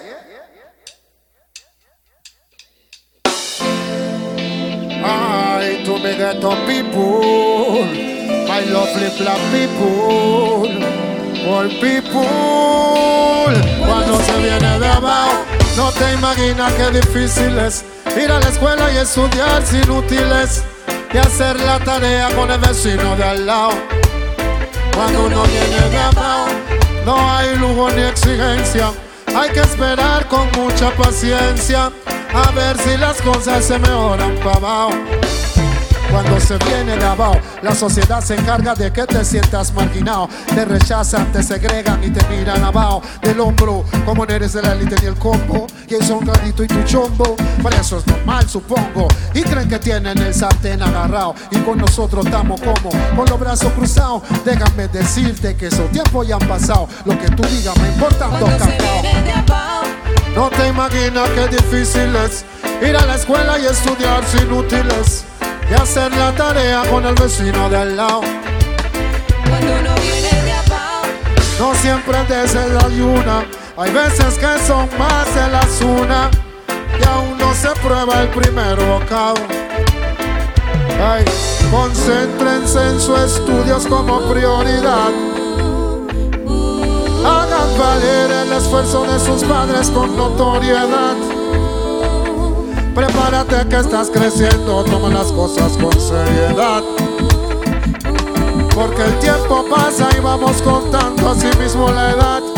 Hi 5.04 5.82
to 5.84 5.98
me 5.98 6.16
ghetto 6.16 6.54
people, 6.66 7.84
my 8.46 8.60
lovely 8.70 9.10
black 9.18 9.40
people, 9.50 10.68
all 11.48 11.68
people. 11.80 12.22
Cuando 13.84 14.20
se 14.20 14.38
viene 14.38 14.78
de 14.78 14.86
abajo, 14.86 15.51
no 15.76 15.90
te 15.92 16.12
imaginas 16.12 16.72
qué 16.74 16.90
difícil 16.90 17.58
es 17.58 17.84
ir 18.16 18.30
a 18.30 18.40
la 18.40 18.48
escuela 18.48 18.92
y 18.92 18.98
estudiar 18.98 19.64
sin 19.64 19.88
útiles 19.90 20.62
y 21.12 21.18
hacer 21.18 21.58
la 21.60 21.78
tarea 21.78 22.28
con 22.34 22.50
el 22.50 22.58
vecino 22.58 23.16
de 23.16 23.24
al 23.24 23.46
lado. 23.46 23.72
Cuando 24.94 25.24
uno 25.24 25.42
viene 25.44 25.90
de 25.90 25.98
abajo, 25.98 26.46
no 27.06 27.30
hay 27.30 27.56
lujo 27.56 27.90
ni 27.90 28.02
exigencia. 28.02 28.92
Hay 29.34 29.50
que 29.50 29.60
esperar 29.60 30.28
con 30.28 30.50
mucha 30.52 30.90
paciencia 30.90 31.90
a 32.34 32.50
ver 32.52 32.76
si 32.78 32.96
las 32.96 33.20
cosas 33.22 33.64
se 33.64 33.78
mejoran 33.78 34.34
para 34.36 34.56
abajo. 34.56 34.92
Cuando 36.12 36.38
se 36.38 36.58
viene 36.58 36.94
de 36.94 37.06
abajo, 37.06 37.38
la 37.62 37.74
sociedad 37.74 38.20
se 38.22 38.34
encarga 38.34 38.74
de 38.74 38.92
que 38.92 39.06
te 39.06 39.24
sientas 39.24 39.72
marginado. 39.72 40.28
Te 40.54 40.66
rechazan, 40.66 41.32
te 41.32 41.42
segregan 41.42 42.04
y 42.04 42.10
te 42.10 42.22
miran 42.28 42.62
abajo 42.62 43.00
del 43.22 43.40
hombro. 43.40 43.82
Como 44.04 44.26
no 44.26 44.34
eres 44.34 44.52
de 44.52 44.60
la 44.60 44.72
élite 44.74 44.94
ni 45.00 45.06
el 45.06 45.14
combo. 45.14 45.66
Y 45.88 45.94
es 45.94 46.10
un 46.10 46.30
y 46.44 46.52
tu 46.52 46.66
chombo. 46.84 47.34
Por 47.62 47.72
eso 47.72 47.96
es 47.96 48.06
normal, 48.06 48.46
supongo. 48.46 49.08
Y 49.32 49.40
creen 49.40 49.70
que 49.70 49.78
tienen 49.78 50.18
el 50.18 50.34
sartén 50.34 50.82
agarrado. 50.82 51.34
Y 51.50 51.56
con 51.60 51.78
nosotros 51.78 52.26
estamos 52.26 52.60
como 52.60 52.90
con 53.16 53.26
los 53.26 53.40
brazos 53.40 53.72
cruzados. 53.72 54.22
Déjame 54.44 54.88
decirte 54.88 55.56
que 55.56 55.68
esos 55.68 55.90
tiempos 55.92 56.28
ya 56.28 56.34
han 56.34 56.46
pasado. 56.46 56.88
Lo 57.06 57.18
que 57.18 57.28
tú 57.28 57.42
digas 57.48 57.74
me 57.78 57.88
importa 57.88 58.28
dos 58.38 58.50
No 60.36 60.50
te 60.50 60.68
imaginas 60.68 61.30
qué 61.30 61.48
difícil 61.48 62.14
es 62.16 62.44
ir 62.86 62.94
a 62.98 63.06
la 63.06 63.14
escuela 63.14 63.58
y 63.58 63.64
estudiar 63.64 64.22
sin 64.26 64.52
útiles 64.52 65.24
y 65.70 65.74
hacer 65.74 66.14
la 66.16 66.32
tarea 66.32 66.82
con 66.90 67.04
el 67.06 67.14
vecino 67.14 67.68
de 67.68 67.76
al 67.76 67.96
lado. 67.96 68.20
cuando 69.48 69.72
uno 69.80 69.94
viene 70.00 70.42
de 70.42 70.52
abajo, 70.52 71.06
No 71.58 71.74
siempre 71.74 72.24
desayuna, 72.24 73.44
hay 73.76 73.92
veces 73.92 74.38
que 74.38 74.66
son 74.66 74.88
más 74.98 75.34
de 75.34 75.48
las 75.48 75.80
una 75.80 76.30
y 77.00 77.04
aún 77.08 77.38
no 77.38 77.54
se 77.54 77.68
prueba 77.80 78.22
el 78.22 78.28
primer 78.28 78.76
bocado. 78.76 79.34
Ay, 81.04 81.24
concéntrense 81.70 82.78
en 82.78 83.00
sus 83.00 83.18
estudios 83.18 83.86
como 83.86 84.20
prioridad. 84.30 85.10
Hagan 87.24 87.78
valer 87.78 88.30
el 88.30 88.52
esfuerzo 88.52 89.04
de 89.04 89.18
sus 89.18 89.42
padres 89.44 89.90
con 89.90 90.16
notoriedad. 90.16 91.16
Prepárate 93.22 93.68
que 93.68 93.76
estás 93.76 94.10
creciendo, 94.10 94.82
toma 94.82 95.08
las 95.08 95.30
cosas 95.30 95.76
con 95.76 95.92
seriedad. 95.92 96.82
Porque 98.74 99.00
el 99.00 99.18
tiempo 99.20 99.64
pasa 99.70 100.08
y 100.18 100.20
vamos 100.20 100.60
contando 100.60 101.30
así 101.30 101.46
mismo 101.56 101.88
la 101.92 102.10
edad. 102.10 102.51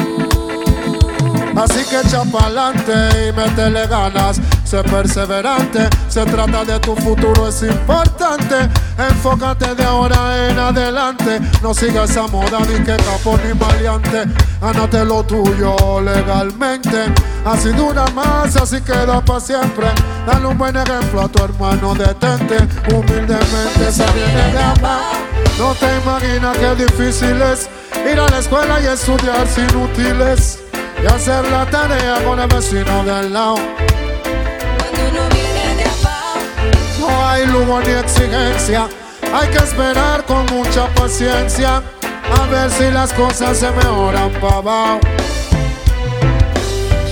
Así 1.57 1.85
que 1.85 2.01
echa 2.01 2.25
pa'lante 2.25 2.93
y 3.29 3.33
métele 3.33 3.87
ganas, 3.87 4.41
sé 4.65 4.83
perseverante. 4.83 5.89
Se 6.09 6.25
trata 6.25 6.65
de 6.65 6.81
tu 6.81 6.97
futuro, 6.97 7.49
es 7.49 7.63
importante. 7.63 8.69
Enfócate 8.99 9.75
de 9.75 9.85
ahora 9.85 10.49
en 10.49 10.59
adelante. 10.59 11.41
No 11.63 11.73
sigas 11.73 12.11
esa 12.11 12.27
moda 12.27 12.59
ni 12.61 12.85
que 12.85 12.97
capo 12.97 13.39
ni 13.45 13.55
maleante. 13.55 14.25
Gánate 14.61 15.05
lo 15.05 15.23
tuyo 15.23 16.01
legalmente. 16.01 17.07
Así 17.45 17.69
dura 17.71 18.07
más, 18.15 18.57
así 18.57 18.81
queda 18.81 19.25
para 19.25 19.41
siempre. 19.41 19.87
Dale 20.27 20.47
un 20.47 20.59
buen 20.59 20.77
ejemplo 20.77 21.23
a 21.23 21.29
tu 21.29 21.45
hermano, 21.45 21.95
detente. 21.95 22.57
Humildemente 22.93 23.93
se 23.93 24.05
viene 24.13 24.53
de 24.53 24.59
abajo. 24.59 25.19
No 25.59 25.73
te 25.75 25.87
imaginas 26.03 26.59
qué 26.59 26.85
difícil 26.85 27.41
es 27.43 27.69
ir 28.11 28.19
a 28.19 28.29
la 28.29 28.39
escuela 28.41 28.81
y 28.81 28.87
estudiar 28.87 29.47
sin 29.47 29.77
útiles 29.77 30.64
y 31.03 31.07
hacer 31.07 31.49
la 31.51 31.67
tarea 31.67 32.23
con 32.25 32.39
el 32.41 32.49
vecino 32.49 33.05
de 33.05 33.13
al 33.13 33.33
lado. 33.33 33.57
cuando 33.57 35.01
uno 35.11 35.29
viene 35.33 35.77
de 35.77 35.85
abajo, 35.85 36.41
No 37.01 37.29
hay 37.29 37.47
lujo 37.47 37.81
ni 37.81 37.93
exigencia, 37.93 38.89
hay 39.33 39.49
que 39.49 39.59
esperar 39.59 40.25
con 40.25 40.47
mucha 40.47 40.87
paciencia 40.95 41.83
a 42.39 42.47
ver 42.51 42.71
si 42.71 42.91
las 42.91 43.13
cosas 43.13 43.59
se 43.59 43.71
mejoran 43.71 44.31
para 44.41 44.57
abajo. 44.57 45.01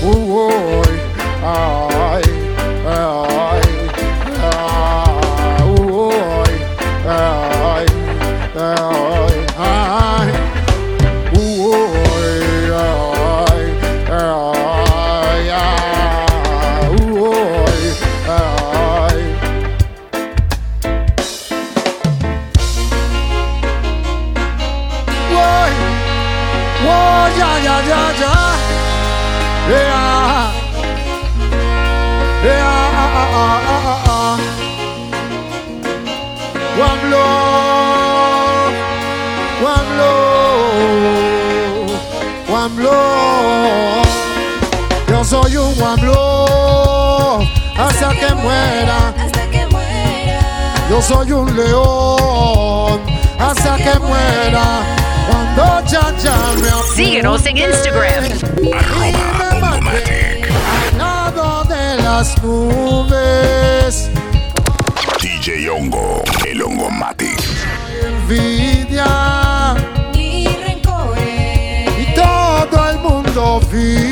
Uh, 0.03 0.40
uy, 0.40 1.01
ay, 1.45 1.88
ay, 1.90 1.91
Yo 45.53 45.71
soy 45.75 45.75
un 45.75 45.83
one 45.83 46.03
love 46.03 47.47
hasta 47.77 48.09
que 48.15 48.35
muera. 48.37 49.09
hasta 49.19 49.51
que 49.51 49.67
muera. 49.67 50.41
Yo 50.88 51.03
soy 51.03 51.33
un 51.33 51.55
león 51.55 53.01
hasta 53.38 53.77
que 53.77 53.99
muera. 53.99 54.81
Cuando 55.29 55.91
ya 55.91 56.15
ya 56.23 56.37
me 56.62 56.69
apunte 56.71 56.95
Síguenos 56.97 57.45
en 57.45 57.59
Instagram. 57.59 58.25
al 60.71 60.99
lado 60.99 61.65
de 61.65 62.03
las 62.03 62.43
nubes. 62.43 64.11
DJ 65.21 65.69
Hongo, 65.69 66.23
el 66.47 66.62
Hongomatic. 66.62 67.38
Envidia 68.03 69.75
Ni 70.15 70.47
rencores, 70.47 71.91
y 72.01 72.15
todo 72.15 72.91
el 72.91 72.99
mundo 73.01 73.61
viva. 73.71 74.12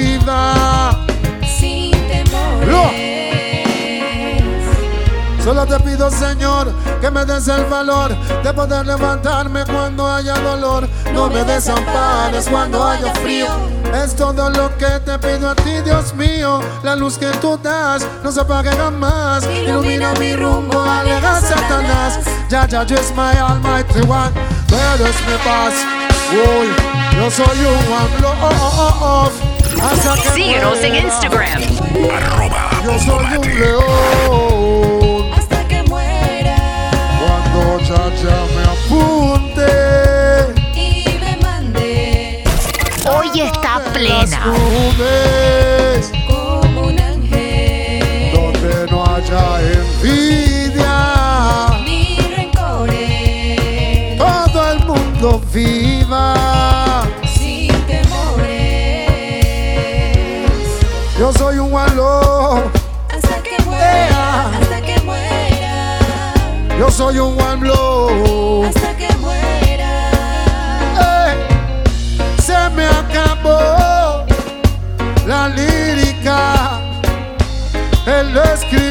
Solo 5.50 5.66
te 5.66 5.80
pido, 5.80 6.08
Señor, 6.12 6.72
que 7.00 7.10
me 7.10 7.24
des 7.24 7.48
el 7.48 7.64
valor 7.64 8.14
de 8.44 8.54
poder 8.54 8.86
levantarme 8.86 9.64
cuando 9.64 10.06
haya 10.06 10.34
dolor. 10.34 10.88
No 11.12 11.28
me 11.28 11.42
desampares 11.42 12.46
cuando 12.48 12.86
haya 12.86 13.12
frío. 13.16 13.48
Es 13.92 14.14
todo 14.14 14.48
lo 14.48 14.68
que 14.78 14.86
te 15.04 15.18
pido 15.18 15.50
a 15.50 15.56
ti, 15.56 15.72
Dios 15.84 16.14
mío. 16.14 16.60
La 16.84 16.94
luz 16.94 17.18
que 17.18 17.26
tú 17.40 17.58
das 17.60 18.06
no 18.22 18.30
se 18.30 18.42
apague 18.42 18.70
jamás. 18.70 19.44
Ilumina 19.44 20.14
mi 20.20 20.36
rumbo, 20.36 20.80
aleja 20.80 21.38
a 21.38 21.40
Satanás. 21.40 22.20
Ya, 22.48 22.68
ya, 22.68 22.84
is 22.84 23.10
my 23.16 23.36
almighty 23.36 24.02
one. 24.02 24.30
Tú 24.68 24.76
eres 24.76 25.16
mi 25.26 25.36
paz. 25.44 25.74
Uy, 26.30 26.68
yo 27.16 27.28
soy 27.28 27.58
un 27.58 27.92
one 27.92 28.20
love. 28.22 29.32
Síguenos 30.32 30.78
en. 30.78 30.94
Instagram. 30.94 31.62
Arroba 32.14 32.70
Yo 32.84 32.98
soy 33.00 33.36
un 33.36 33.58
león. 33.58 34.59
Nubes 44.46 46.10
como 46.26 46.80
un 46.88 46.98
ángel. 46.98 48.32
donde 48.32 48.86
no 48.90 49.04
haya 49.04 49.60
envidia. 49.72 50.96
Ni 51.84 52.18
rencores, 52.36 54.18
Todo 54.18 54.72
el 54.72 54.78
mundo 54.86 55.40
viva. 55.52 57.04
sin 57.34 57.68
temores. 57.86 59.10
Yo 61.18 61.32
soy 61.32 61.58
un 61.58 61.70
love. 61.96 62.64
Hasta 63.14 63.42
que 63.42 63.62
muera, 63.64 64.50
hasta 64.58 64.80
que 64.80 65.00
muera. 65.00 65.98
Yo 66.78 66.90
soy 66.90 67.18
un 67.18 67.38
one 67.40 67.56
blow. 67.56 68.64
Hasta 68.64 68.96
que 68.96 68.99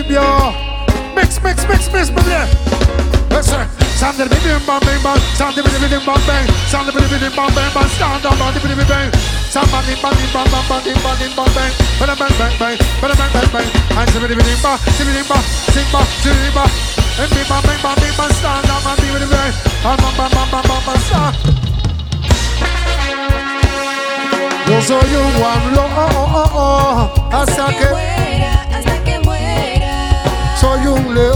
yo. 0.10 0.54
Mix, 1.16 1.42
mix, 1.44 1.68
mix, 1.68 1.92
mix, 1.94 2.12
mix. 2.12 2.26
Listen. 3.30 3.68
Sound 4.00 4.16
the 4.16 4.24
bidi 4.24 4.48
bang 4.66 4.80
bang 4.80 5.04
bang, 5.04 5.20
sound 5.36 5.56
the 5.58 5.62
bidi 5.62 5.76
bidi 5.76 6.00
bang 6.00 6.24
bang, 6.24 6.48
sound 6.72 6.88
the 6.88 6.92
bidi 6.96 7.20
bang 7.20 7.52
bang 7.52 7.68
bang, 7.76 7.90
sound 8.00 8.24
the 8.24 8.30
bidi 8.32 8.72
bidi 8.80 8.88
bang, 8.88 9.12
sound 9.52 9.68
bang 9.76 9.84
bang 9.84 10.16
bang 10.16 10.16
bang 10.32 10.48
bang 10.48 10.64
bang 10.72 11.04
bang 11.04 11.20
bang 11.36 11.52
bang, 11.52 11.72
bang 12.00 12.16
bang 12.16 12.32
bang 12.40 12.56
bang, 12.56 12.80
bang 12.80 13.12
bang 13.12 13.28
bang 13.28 13.52
bang, 13.52 13.68
bang. 13.92 14.08
the 14.08 14.20
bidi 14.24 14.40
bidi 14.40 14.56
bang, 14.64 14.80
the 14.80 15.04
bang, 15.04 15.28
bang, 15.28 15.44
sing 15.76 15.84
bang, 15.92 16.08
sing 16.24 16.32
bang, 16.56 16.72
and 17.20 17.28
bang 17.28 17.60
bang 17.60 17.76
bang 17.84 18.00
bang 18.00 18.16
bang, 18.16 18.32
bang. 18.40 18.96
the 18.96 19.04
bidi 19.04 19.20
bidi 19.20 19.28
bang, 19.28 19.52
bang 19.84 20.00
bang 20.00 20.16
bang 20.16 20.48
bang 20.48 20.64
bang 20.64 20.80
bang, 20.88 21.02
sound. 21.12 21.36
bang, 24.64 24.80
bang. 24.88 25.12
un 25.12 25.32
guamlo, 25.36 25.84
oh 25.92 26.24
bang, 26.32 26.56
oh 26.56 27.12
bang, 27.36 27.76
bang 27.84 28.19
soy 30.60 30.88
un 30.88 31.16
león. 31.16 31.29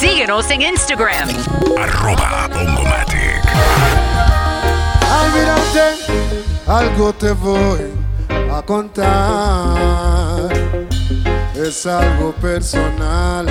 Síguenos 0.00 0.50
en 0.50 0.62
Instagram. 0.62 1.28
Arroba 1.78 2.48
Ongomatic. 2.58 3.42
almirante, 5.10 5.96
algo 6.66 7.12
te 7.12 7.32
voy 7.32 7.92
a 8.50 8.62
contar. 8.62 10.50
Es 11.54 11.84
algo 11.84 12.32
personal 12.40 13.46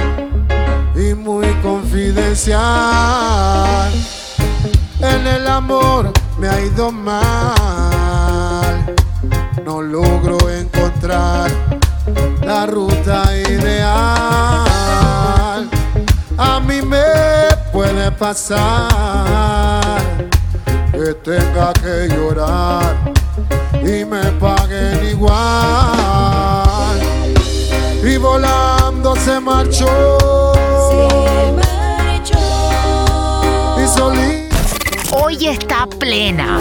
y 0.95 1.13
muy 1.13 1.53
confidencial. 1.61 3.91
En 5.01 5.27
el 5.27 5.47
amor 5.47 6.11
me 6.39 6.49
ha 6.49 6.59
ido 6.61 6.91
mal. 6.91 7.51
No 9.63 9.83
logro 9.83 10.49
encontrar 10.49 11.51
la 12.43 12.65
ruta 12.65 13.30
pasar 18.11 20.01
que 20.91 21.13
tenga 21.23 21.73
que 21.73 22.07
llorar 22.13 22.95
y 23.81 24.05
me 24.05 24.21
paguen 24.39 25.09
igual. 25.09 25.31
Y 28.03 28.17
volando 28.17 29.15
se 29.15 29.39
marchó 29.39 29.87
Se 30.89 31.51
marchó. 31.53 32.39
y 33.83 33.87
solí 33.87 34.49
Hoy 35.13 35.47
está 35.47 35.85
plena. 35.87 36.59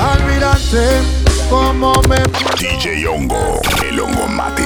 almirante 0.00 1.02
como 1.50 1.92
me 2.08 2.16
DJ 2.58 3.06
Hongo, 3.08 3.60
el 3.88 4.00
Ongomatic. 4.00 4.64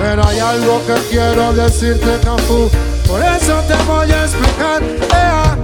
Pero 0.00 0.26
hay 0.26 0.38
algo 0.38 0.80
que 0.86 0.94
quiero 1.10 1.52
decirte, 1.52 2.18
Cafu. 2.24 2.70
Por 3.12 3.22
eso 3.22 3.60
te 3.68 3.74
voy 3.82 4.10
a 4.10 4.24
explicar. 4.24 4.82
Ea, 5.12 5.58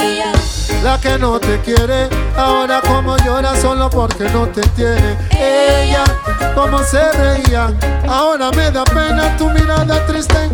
Ella. 0.00 0.32
La 0.82 0.98
que 0.98 1.18
no 1.18 1.38
te 1.38 1.60
quiere, 1.60 2.08
ahora 2.34 2.80
como 2.80 3.18
llora 3.18 3.54
solo 3.60 3.90
porque 3.90 4.24
no 4.30 4.46
te 4.46 4.62
tiene. 4.68 5.14
Ella, 5.38 6.04
como 6.54 6.82
se 6.82 7.12
reía, 7.12 7.70
ahora 8.08 8.50
me 8.52 8.70
da 8.70 8.82
pena 8.84 9.36
tu 9.36 9.50
mirada 9.50 10.06
triste. 10.06 10.48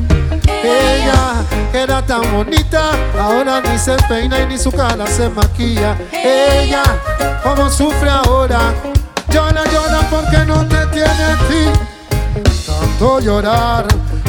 Ella, 0.65 1.45
que 1.71 1.83
era 1.83 2.05
tan 2.05 2.23
bonita, 2.33 2.91
ahora 3.21 3.61
ni 3.61 3.79
se 3.79 3.95
peina 4.09 4.41
y 4.41 4.47
ni 4.47 4.59
su 4.59 4.73
cara 4.73 5.07
se 5.07 5.29
maquilla. 5.29 5.97
Ella, 6.11 6.83
como 7.45 7.71
sufre 7.71 8.11
ahora, 8.11 8.75
llora, 9.29 9.63
llora 9.67 10.01
porque 10.11 10.39
no 10.45 10.67
te 10.67 10.87
tiene 10.87 11.07
a 11.07 11.37
ti. 11.47 12.43
Tanto 12.67 13.21
llorar, 13.21 13.87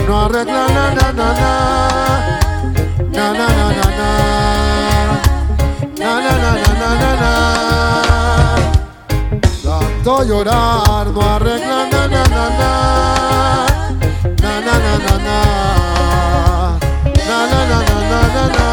no 0.07 0.15
arregla 0.25 0.63
na 0.75 0.85
na 0.97 1.07
na 1.19 1.29
na. 1.41 1.51
Na 3.15 3.25
na 3.39 3.47
na 3.57 3.67
na 3.77 3.87
na. 3.99 4.09
Na 5.99 6.11
na 6.25 6.33
na 6.43 6.51
na 7.01 7.11
na. 7.21 7.33
Tanto 9.63 10.15
llorar 10.29 11.07
no 11.15 11.21
arregla 11.35 11.79
na 11.91 12.01
na 12.13 12.23
na 12.35 12.45
na. 12.59 12.71
Na 14.43 14.53
na 14.65 14.75
na 14.85 14.93
na 15.05 15.15
na. 15.27 15.37
Na 17.27 17.37
na 17.51 17.59
na 17.69 17.79
na 17.89 18.21
na 18.35 18.43
na 18.55 18.67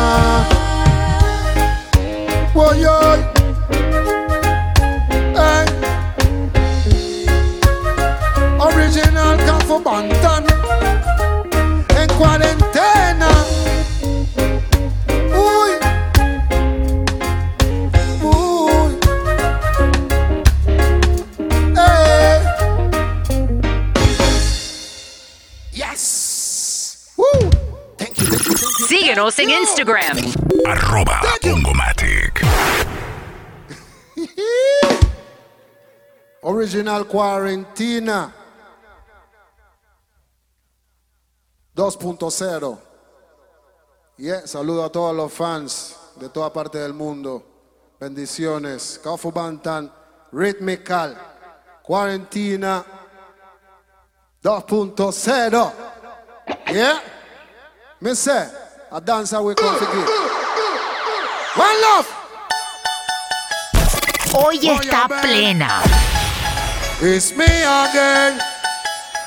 cuarentena. 12.21 13.31
Uy, 15.33 15.73
uy, 18.23 18.93
eh. 21.79 22.41
Yes. 25.73 27.09
Woo. 27.17 27.25
Thank 27.97 28.19
you, 28.19 28.27
thank 28.27 28.47
you, 28.47 28.55
thank 28.55 28.61
you. 28.61 28.87
Síguenos 28.87 29.39
en 29.39 29.49
Instagram. 29.51 30.19
Arroba 30.67 31.23
Ongomatic. 31.45 32.43
Original 36.43 37.07
Cuarentena 37.07 38.35
2.0. 41.81 42.79
Yeah, 44.19 44.47
saludo 44.47 44.85
a 44.85 44.93
todos 44.93 45.17
los 45.17 45.33
fans 45.33 45.97
de 46.17 46.29
toda 46.29 46.53
parte 46.53 46.77
del 46.77 46.93
mundo. 46.93 47.43
Bendiciones. 47.99 49.01
Kafu 49.03 49.33
Bantan, 49.33 49.91
Rhythmical, 50.31 51.17
Cuarentena 51.83 52.85
2.0. 54.43 55.73
Yeah. 56.71 57.01
Me 57.99 58.15
say, 58.15 58.47
a 58.93 59.01
dancer 59.01 59.41
we 59.41 59.55
come 59.55 59.79
to 59.79 59.87
give. 59.87 60.09
One 61.57 61.81
love. 61.81 62.09
Hoy 64.35 64.59
está 64.59 65.09
plena. 65.09 65.83
It's 67.01 67.35
me 67.35 67.47
again. 67.47 68.39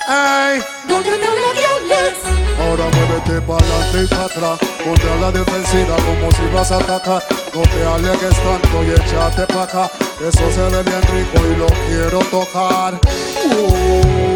Hey. 0.05 0.61
No, 0.87 1.01
no, 1.01 1.17
no 1.17 1.33
le 1.33 1.53
violes. 1.55 2.42
Ahora 2.59 2.85
muévete 2.93 3.41
para 3.41 3.65
adelante 3.65 4.03
y 4.03 4.07
para 4.07 4.25
atrás. 4.25 4.59
Ponte 4.83 5.09
a 5.11 5.15
la 5.17 5.31
defensiva 5.31 5.95
como 5.97 6.31
si 6.31 6.45
vas 6.53 6.71
a 6.71 6.77
atacar. 6.77 7.23
No 7.53 7.61
te 7.61 7.85
alegues 7.85 8.35
tanto 8.43 8.83
y 8.83 8.91
échate 8.91 9.45
para 9.47 9.63
acá. 9.63 9.91
Eso 10.27 10.51
se 10.51 10.61
ve 10.69 10.83
bien 10.83 11.01
rico 11.01 11.39
y 11.51 11.55
lo 11.55 11.67
quiero 11.87 12.19
tocar. 12.29 12.99
Uy. 13.45 14.33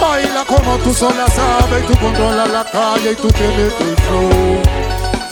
Baila 0.00 0.44
como 0.46 0.78
tú 0.78 0.94
sola 0.94 1.26
sabes 1.28 1.84
y 1.84 1.86
tú 1.86 1.98
controlas 1.98 2.50
la 2.50 2.64
calle 2.64 3.12
y 3.12 3.16
tú 3.16 3.28
tienes 3.28 3.76
tu 3.76 3.84
flow. 3.84 4.62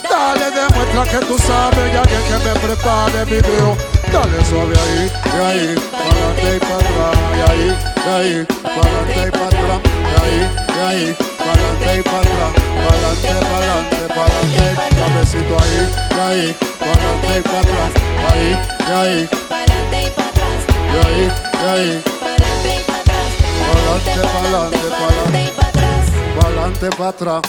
Dale, 0.09 0.51
demuestra 0.51 1.03
que 1.05 1.25
tú 1.25 1.37
sabes, 1.39 1.93
ya 1.93 2.01
que, 2.03 2.15
que 2.15 2.37
me 2.45 2.59
prepare 2.59 3.25
video. 3.25 3.98
Dale 4.11 4.43
suave 4.45 4.75
ahí, 4.75 5.11
y 5.23 5.39
ahí, 5.39 5.75
para 5.91 6.09
adelante 6.09 6.49
y 6.55 6.59
para 6.59 6.75
atrás, 6.75 7.15
ahí, 7.49 7.67
y 7.69 8.09
ahí, 8.09 8.45
para 8.63 8.99
y 9.13 9.31
para 9.31 9.45
atrás, 9.47 9.79
y 9.85 10.21
ahí, 10.21 10.39
y 10.67 10.81
ahí, 10.81 11.15
para 11.37 11.95
y 11.95 12.01
para 12.01 12.17
atrás, 12.19 12.51
para 12.75 12.89
adelante, 12.89 13.29
para 13.29 13.57
adelante, 13.57 13.97
para 14.09 14.25
adelante, 14.25 14.65
cabecito 14.97 15.53
ahí, 15.61 15.79
ahí, 16.19 16.55
para 16.79 17.37
y 17.37 17.41
para 17.41 17.59
atrás, 17.59 17.91
ahí, 18.31 18.49
y 18.79 18.91
ahí, 18.91 19.29
Pa'lante 19.47 19.99
y 20.01 20.09
pa' 20.09 20.27
atrás. 20.27 20.61
y 20.69 20.97
ahí, 21.05 21.21
y 21.21 21.67
ahí, 21.69 22.03
Pa'lante 22.19 22.69
y 22.75 22.83
pa' 22.83 22.99
atrás. 22.99 23.29
Pa'lante, 23.69 24.21
pa'lante, 24.33 24.77
Pa'lante 24.99 25.39
y 25.39 25.51
pa' 25.55 25.67
atrás. 25.67 26.05
Pa'lante, 26.41 26.87
pa' 26.97 27.07
atrás, 27.09 27.41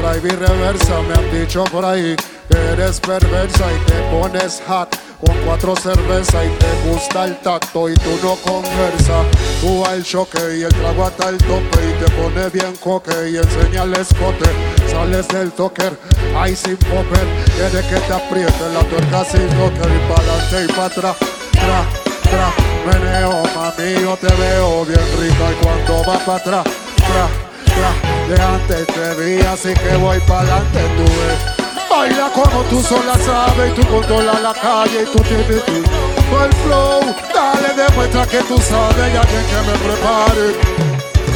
drive 0.00 0.28
y 0.28 0.36
reversa 0.36 1.00
Me 1.02 1.14
han 1.14 1.40
dicho 1.40 1.64
por 1.64 1.84
ahí 1.84 2.16
que 2.48 2.58
eres 2.72 3.00
perversa 3.00 3.64
Y 3.72 3.90
te 3.90 4.00
pones 4.10 4.62
hot 4.66 4.96
con 5.24 5.36
cuatro 5.44 5.76
cervezas 5.76 6.46
Y 6.46 6.50
te 6.58 6.88
gusta 6.88 7.24
el 7.24 7.36
tacto 7.40 7.88
y 7.88 7.94
tú 7.94 8.18
no 8.22 8.36
conversas 8.36 9.26
Tú 9.60 9.84
al 9.84 10.02
choque 10.02 10.58
y 10.58 10.62
el 10.62 10.74
trago 10.74 11.04
hasta 11.04 11.28
el 11.28 11.38
tope 11.38 11.78
Y 11.88 12.04
te 12.04 12.10
pones 12.12 12.52
bien 12.52 12.74
coque 12.76 13.30
y 13.30 13.36
enseña 13.36 13.82
el 13.84 13.94
escote. 13.94 14.50
Sales 14.90 15.28
del 15.28 15.52
toker, 15.52 15.96
ahí 16.36 16.56
sin 16.56 16.76
popper 16.76 17.26
Quieres 17.56 17.86
que 17.86 18.00
te 18.00 18.12
apriete 18.12 18.72
la 18.72 18.80
tuerca 18.80 19.24
sin 19.24 19.48
toker 19.48 19.90
Y 19.90 20.12
pa'lante 20.12 20.64
y 20.64 20.76
pa' 20.76 20.86
atrás, 20.86 21.16
tra, 21.52 21.84
tra. 22.22 22.52
Meneo, 22.86 23.42
mami, 23.54 24.02
yo 24.02 24.16
te 24.16 24.34
veo 24.34 24.84
bien 24.86 25.00
rica 25.20 25.52
Y 25.52 25.64
cuando 25.64 26.04
vas 26.04 26.22
pa' 26.22 26.36
atrás, 26.36 26.64
tra, 26.96 27.49
tra 27.80 27.92
De 28.28 28.42
antes 28.42 28.86
te 28.86 29.14
vi, 29.14 29.40
así 29.40 29.74
que 29.74 29.96
voy 29.96 30.18
para 30.20 30.40
adelante, 30.40 30.80
tú 30.96 31.04
ves. 31.04 31.60
Baila 31.90 32.30
como 32.32 32.62
tú 32.64 32.82
sola 32.82 33.16
sabes 33.24 33.72
y 33.72 33.80
tú 33.80 33.86
controlas 33.88 34.40
la 34.40 34.54
calle 34.54 35.02
y 35.02 35.06
tú 35.06 35.22
tienes 35.24 35.46
tu 35.64 35.72
el 35.72 36.52
flow. 36.62 37.00
Dale, 37.34 37.74
demuestra 37.74 38.26
que 38.26 38.38
tú 38.44 38.58
sabes, 38.58 39.12
ya 39.12 39.22
que 39.22 39.40
que 39.50 39.60
me 39.66 39.76
prepare. 39.78 40.54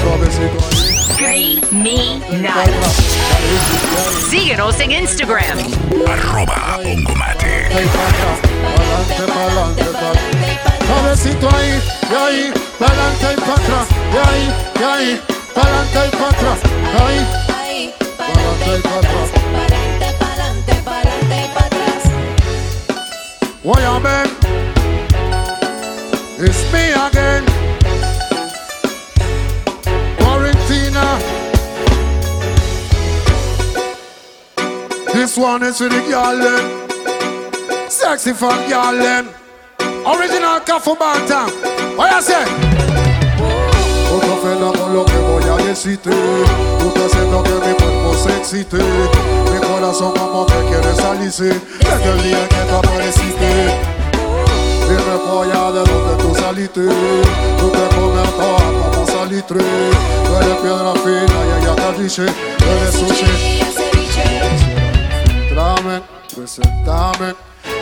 Suavecito 0.00 0.64
ahí. 0.70 0.84
Síguenos 4.30 4.78
en 4.80 4.92
Instagram. 4.92 5.58
Arroba 6.06 6.78
Ongomate. 6.78 7.66
Ahí 7.74 7.86
para 7.86 8.08
atrás, 8.08 8.38
pa'lante, 8.76 9.32
pa'lante, 9.32 9.84
pa'lante. 9.84 10.84
Suavecito 10.86 11.48
ahí, 11.56 11.82
y 12.10 12.14
ahí, 12.14 12.52
pa'lante 12.78 13.32
y 13.32 13.40
para 13.40 13.54
atrás 13.54 13.88
Y 14.12 14.16
ahí, 14.16 14.54
y 14.78 14.82
ahí, 14.82 15.20
pa'lante 15.54 16.00
y 16.06 16.10
para 16.16 16.30
atrás 16.30 16.58
Ahí, 17.00 17.20
Ahí, 17.60 17.94
pa'lante 18.18 18.78
y 18.78 18.82
para 18.82 18.96
atrás 18.96 19.28
pa'lante, 19.54 20.08
pa'lante, 20.20 20.74
pa'lante 20.84 21.36
y 21.44 21.48
pa' 21.54 21.66
atrás. 21.66 22.02
It's 26.46 26.72
me 26.72 26.92
again. 26.92 27.44
Quarantina. 30.18 31.06
This 35.14 35.38
one 35.38 35.62
is 35.62 35.78
for 35.78 35.88
the 35.88 36.00
girl 36.10 36.36
them. 36.36 37.88
Sexy 37.88 38.32
fat 38.34 38.68
girl 38.68 38.98
them. 38.98 39.28
Original 40.04 40.60
Cafu 40.60 40.98
Bantam. 40.98 41.50
What 41.96 42.10
you 42.12 42.20
say? 42.20 42.73
Lo 44.94 45.04
que 45.04 45.18
voy 45.18 45.42
a 45.42 45.56
decirte. 45.56 46.10
Tú 46.78 46.86
estás 46.88 47.06
haciendo 47.06 47.42
que 47.42 47.50
mi 47.50 47.74
cuerpo 47.74 48.14
se 48.14 48.36
excite. 48.36 48.78
Mi 48.78 49.58
corazón 49.66 50.12
como 50.12 50.46
que 50.46 50.54
quiere 50.68 50.94
salirse. 50.94 51.60
Desde 51.80 52.10
el 52.10 52.22
día 52.22 52.48
que 52.48 52.60
tú 52.68 52.74
apareciste 52.76 53.48
Dime 54.88 55.16
polla 55.26 55.72
de 55.72 55.82
dónde 55.90 56.22
tú 56.22 56.34
saliste. 56.34 56.86
Tú 57.58 57.70
te 57.70 57.96
comes 57.96 58.28
a 58.28 58.30
todas 58.38 58.62
como 58.62 59.06
salitre. 59.06 59.64
Tú 60.26 60.36
eres 60.36 60.56
piedra 60.62 60.92
fina 61.02 61.38
y 61.44 61.62
ella 61.62 61.74
caliche 61.76 62.26
Tú 62.58 62.64
eres 62.64 62.94
sushi. 62.94 63.60
Entrame, 65.48 66.02
presentame 66.34 67.34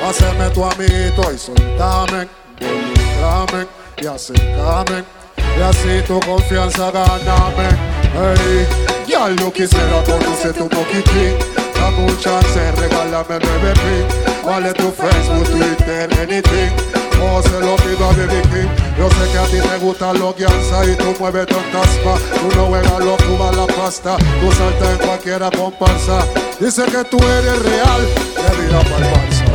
Haceme 0.08 0.50
tu 0.50 0.64
amito 0.64 1.32
y 1.34 1.38
soltame. 1.38 2.28
Involucrame 2.60 3.66
y 4.00 4.06
acercame 4.06 5.21
Y 5.58 5.62
así 5.62 6.02
tu 6.06 6.18
confianza 6.20 6.90
ganame 6.90 7.68
Hey, 8.14 8.66
ya 9.06 9.28
lo 9.28 9.52
quisiera 9.52 10.02
conocerte 10.04 10.62
un 10.62 10.68
poquitín 10.68 11.36
Dame 11.74 12.04
un 12.04 12.18
chance, 12.18 12.72
regálame 12.72 13.38
bebé. 13.38 13.72
Pin 13.74 14.06
Vale 14.44 14.72
tu 14.74 14.90
Facebook, 14.90 15.48
Twitter, 15.50 16.08
anything. 16.20 16.92
O 17.22 17.40
se 17.42 17.60
lo 17.60 17.76
pido 17.76 18.04
a 18.04 18.12
Baby 18.12 18.42
King 18.50 18.68
Yo 18.98 19.08
sé 19.08 19.30
que 19.30 19.38
a 19.38 19.44
ti 19.44 19.68
te 19.68 19.78
gusta 19.78 20.12
lo 20.12 20.34
guianza 20.34 20.84
Y 20.84 20.96
tú 20.96 21.14
mueves 21.20 21.46
tantas 21.46 21.88
pa 21.98 22.16
Tú 22.16 22.56
no 22.56 22.66
juegas 22.66 22.98
lo 22.98 23.16
tú 23.16 23.38
la 23.38 23.66
pasta. 23.66 24.16
Tú 24.16 24.50
saltas 24.52 24.90
en 24.90 25.06
cualquiera 25.06 25.50
comparsa. 25.50 26.26
Dice 26.58 26.82
que 26.84 27.04
tú 27.04 27.18
eres 27.18 27.62
real. 27.62 28.00
De 28.02 28.62
vida 28.62 28.80
para 28.90 29.06
el 29.06 29.52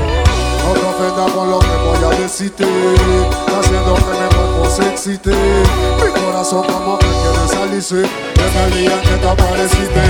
no 0.67 0.73
te 0.73 0.85
ofendas 0.85 1.31
con 1.31 1.49
lo 1.49 1.59
que 1.59 1.67
voy 1.67 2.13
a 2.13 2.19
decirte 2.19 2.65
Haciendo 2.65 3.95
que 3.95 4.36
excite 4.79 5.31
Mi 5.31 6.21
corazón 6.21 6.65
como 6.67 6.97
que 6.99 7.05
quiere 7.05 7.47
salirse. 7.47 7.95
Desde 8.35 8.63
el 8.65 8.73
día 8.73 9.01
que 9.01 9.17
te 9.17 9.29
apareciste. 9.29 10.03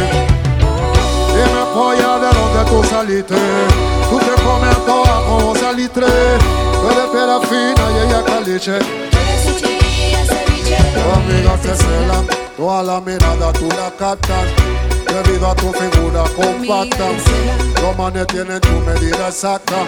Dime 1.33 1.63
polla 1.73 2.19
de 2.19 2.29
dónde 2.37 2.71
tú 2.71 2.83
saliste. 2.83 3.35
Tú 4.09 4.19
te 4.19 4.41
comes 4.43 4.75
a 4.75 4.79
todas 4.85 5.23
como 5.23 5.55
salitre. 5.55 6.07
Tú 6.07 7.11
piedra 7.11 7.39
fina 7.41 7.83
y 7.93 8.07
ella 8.07 8.23
caliche. 8.23 8.79
Y 10.67 11.09
amigas 11.15 11.61
te 11.61 11.75
celan 11.75 12.27
Toda 12.57 12.83
la 12.83 12.99
mirada 13.01 13.53
tú 13.53 13.69
la 13.69 13.91
captas. 13.97 14.45
Debido 15.07 15.47
a 15.47 15.55
tu 15.55 15.71
figura 15.71 16.23
compacta 16.35 17.09
Los 17.81 17.97
manes 17.97 18.27
tienen 18.27 18.59
tu 18.59 18.73
medida 18.81 19.29
exacta 19.29 19.85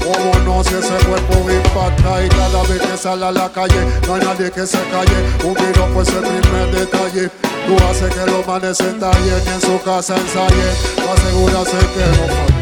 como 0.00 0.38
no 0.44 0.64
si 0.64 0.74
ese 0.74 0.94
cuerpo 1.06 1.50
impacta 1.50 2.24
Y 2.24 2.28
cada 2.28 2.62
vez 2.64 2.80
que 2.82 2.96
sale 2.96 3.26
a 3.26 3.32
la 3.32 3.48
calle 3.50 3.86
No 4.06 4.14
hay 4.14 4.22
nadie 4.22 4.50
que 4.50 4.66
se 4.66 4.78
calle 4.90 5.18
Un 5.44 5.54
vino 5.54 5.86
pues 5.94 6.08
el 6.08 6.22
primer 6.22 6.70
detalle 6.72 7.30
Tú 7.66 7.76
haces 7.88 8.14
que 8.14 8.30
los 8.30 8.46
manes 8.46 8.76
se 8.76 8.92
tallen 8.94 9.48
en 9.48 9.60
su 9.60 9.80
casa 9.82 10.16
ensayen 10.16 10.74
Tú 10.96 11.02
aseguras 11.12 11.68
que 11.68 12.06
no 12.16 12.60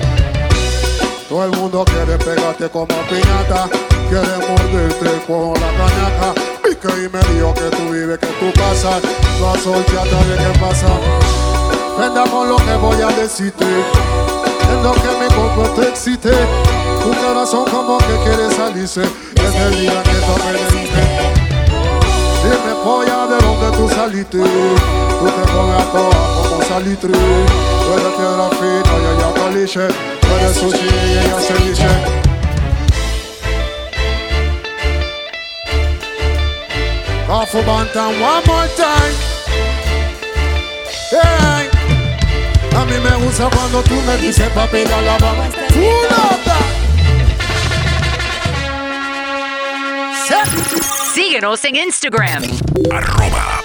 todo 1.29 1.45
el 1.45 1.51
mundo 1.51 1.85
quiere 1.85 2.17
pegarte 2.17 2.71
como 2.71 2.87
piñata, 2.87 3.69
quiere 4.09 4.49
morderte 4.49 5.27
con 5.27 5.53
la 5.53 5.69
cañaca. 5.77 6.35
Pique 6.65 6.89
y 6.89 7.09
me 7.11 7.35
dijo 7.35 7.53
que 7.53 7.77
tú 7.77 7.93
vives, 7.93 8.19
que 8.19 8.27
tú 8.27 8.51
pasas, 8.59 9.03
tú 9.39 9.47
a 9.47 9.59
solteata 9.59 10.25
de 10.25 10.37
qué 10.39 10.59
pasa. 10.59 10.87
Vendamos 11.99 12.49
lo 12.49 12.57
que 12.57 12.75
voy 12.77 13.03
a 13.03 13.09
decirte, 13.09 13.67
viendo 14.69 14.93
que 14.95 15.09
mi 15.21 15.27
cuerpo 15.35 15.75
te 15.79 15.89
excite. 15.89 16.78
Tu 17.03 17.27
corazón 17.27 17.65
como 17.71 17.99
que 17.99 18.17
quiere 18.25 18.51
salirse, 18.51 19.03
desde 19.35 19.63
el 19.67 19.81
día 19.81 20.03
que 20.03 20.15
tú 20.15 20.33
apareciste. 20.33 21.49
Dime 22.43 22.75
polla 22.85 23.27
de 23.27 23.37
dónde 23.45 23.77
tú 23.77 23.89
saliste 23.89 24.39
Tú 24.39 25.27
te 25.27 25.53
comes 25.53 25.83
a 25.83 25.93
todas 25.93 26.49
como 26.49 26.63
salitre 26.63 27.11
Tú 27.11 27.93
eres 27.93 28.13
piedra 28.17 28.49
fina 28.51 28.93
y 28.97 29.07
ella 29.13 29.35
caliche 29.35 29.89
Tú 30.21 30.29
eres 30.41 30.57
sushi 30.57 30.87
y 30.87 31.19
ella 31.19 31.41
ceviche 31.41 31.89
Kafu 37.27 37.59
Bantam 37.63 38.23
one 38.23 38.43
more 38.47 38.69
time. 38.75 39.15
Hey. 41.11 41.69
A 42.75 42.85
mí 42.87 42.95
me 42.99 43.25
gusta 43.25 43.51
cuando 43.51 43.83
tú 43.83 43.95
me 44.07 44.17
dices 44.17 44.49
papi 44.55 44.85
la 44.87 45.03
lava 45.03 45.35
Full 45.75 45.85
up 45.85 46.68
Síguenos 51.15 51.65
en 51.65 51.77
Instagram. 51.77 52.43
Arroba 52.91 53.63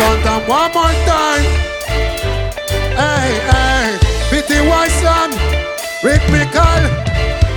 Bantam 0.00 0.42
one 0.48 0.72
more 0.74 0.94
time. 1.06 1.44
Hey, 2.96 3.98
Pity 4.30 4.58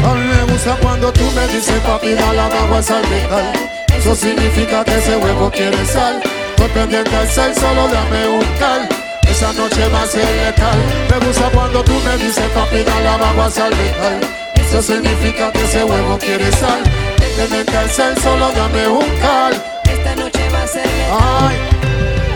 A 0.04 0.14
mí 0.14 0.24
me 0.28 0.44
gusta 0.52 0.76
cuando 0.82 1.12
tú 1.12 1.24
me 1.32 1.48
dices 1.48 1.80
papi 1.82 2.14
da 2.14 2.34
la 2.34 2.46
agua 2.46 2.82
salpical 2.82 3.52
Eso 3.98 4.16
significa 4.16 4.84
que 4.84 4.98
ese 4.98 5.18
huevo 5.18 5.50
quiere 5.50 5.86
sal. 5.86 6.22
Estoy 6.52 6.70
pendiente 6.70 7.16
al 7.16 7.28
sal, 7.30 7.56
solo 7.56 7.88
dame 7.88 8.28
un 8.28 8.46
cal 8.60 8.88
Esa 9.28 9.54
noche 9.54 9.88
va 9.90 10.04
a 10.04 10.08
ser 10.08 10.26
letal. 10.46 10.78
Me 11.10 11.26
gusta 11.26 11.50
cuando 11.50 11.84
tú 11.84 11.94
me 12.06 12.18
dices 12.18 12.50
papi 12.54 12.84
da 12.84 13.00
la 13.00 13.30
agua 13.30 13.50
salpical 13.50 14.20
Eso 14.56 14.82
significa 14.82 15.52
que 15.52 15.64
ese 15.64 15.84
huevo 15.84 16.18
quiere 16.20 16.52
sal 16.52 17.01
Pendiente 17.38 17.78
al 17.78 17.90
sal, 17.90 18.18
solo 18.22 18.52
dame 18.52 18.88
un 18.88 19.20
cal 19.20 19.54
Esta 19.84 20.16
noche 20.16 20.50
va 20.54 20.64
a 20.64 20.68
ser. 20.68 20.88
Ay, 21.12 21.58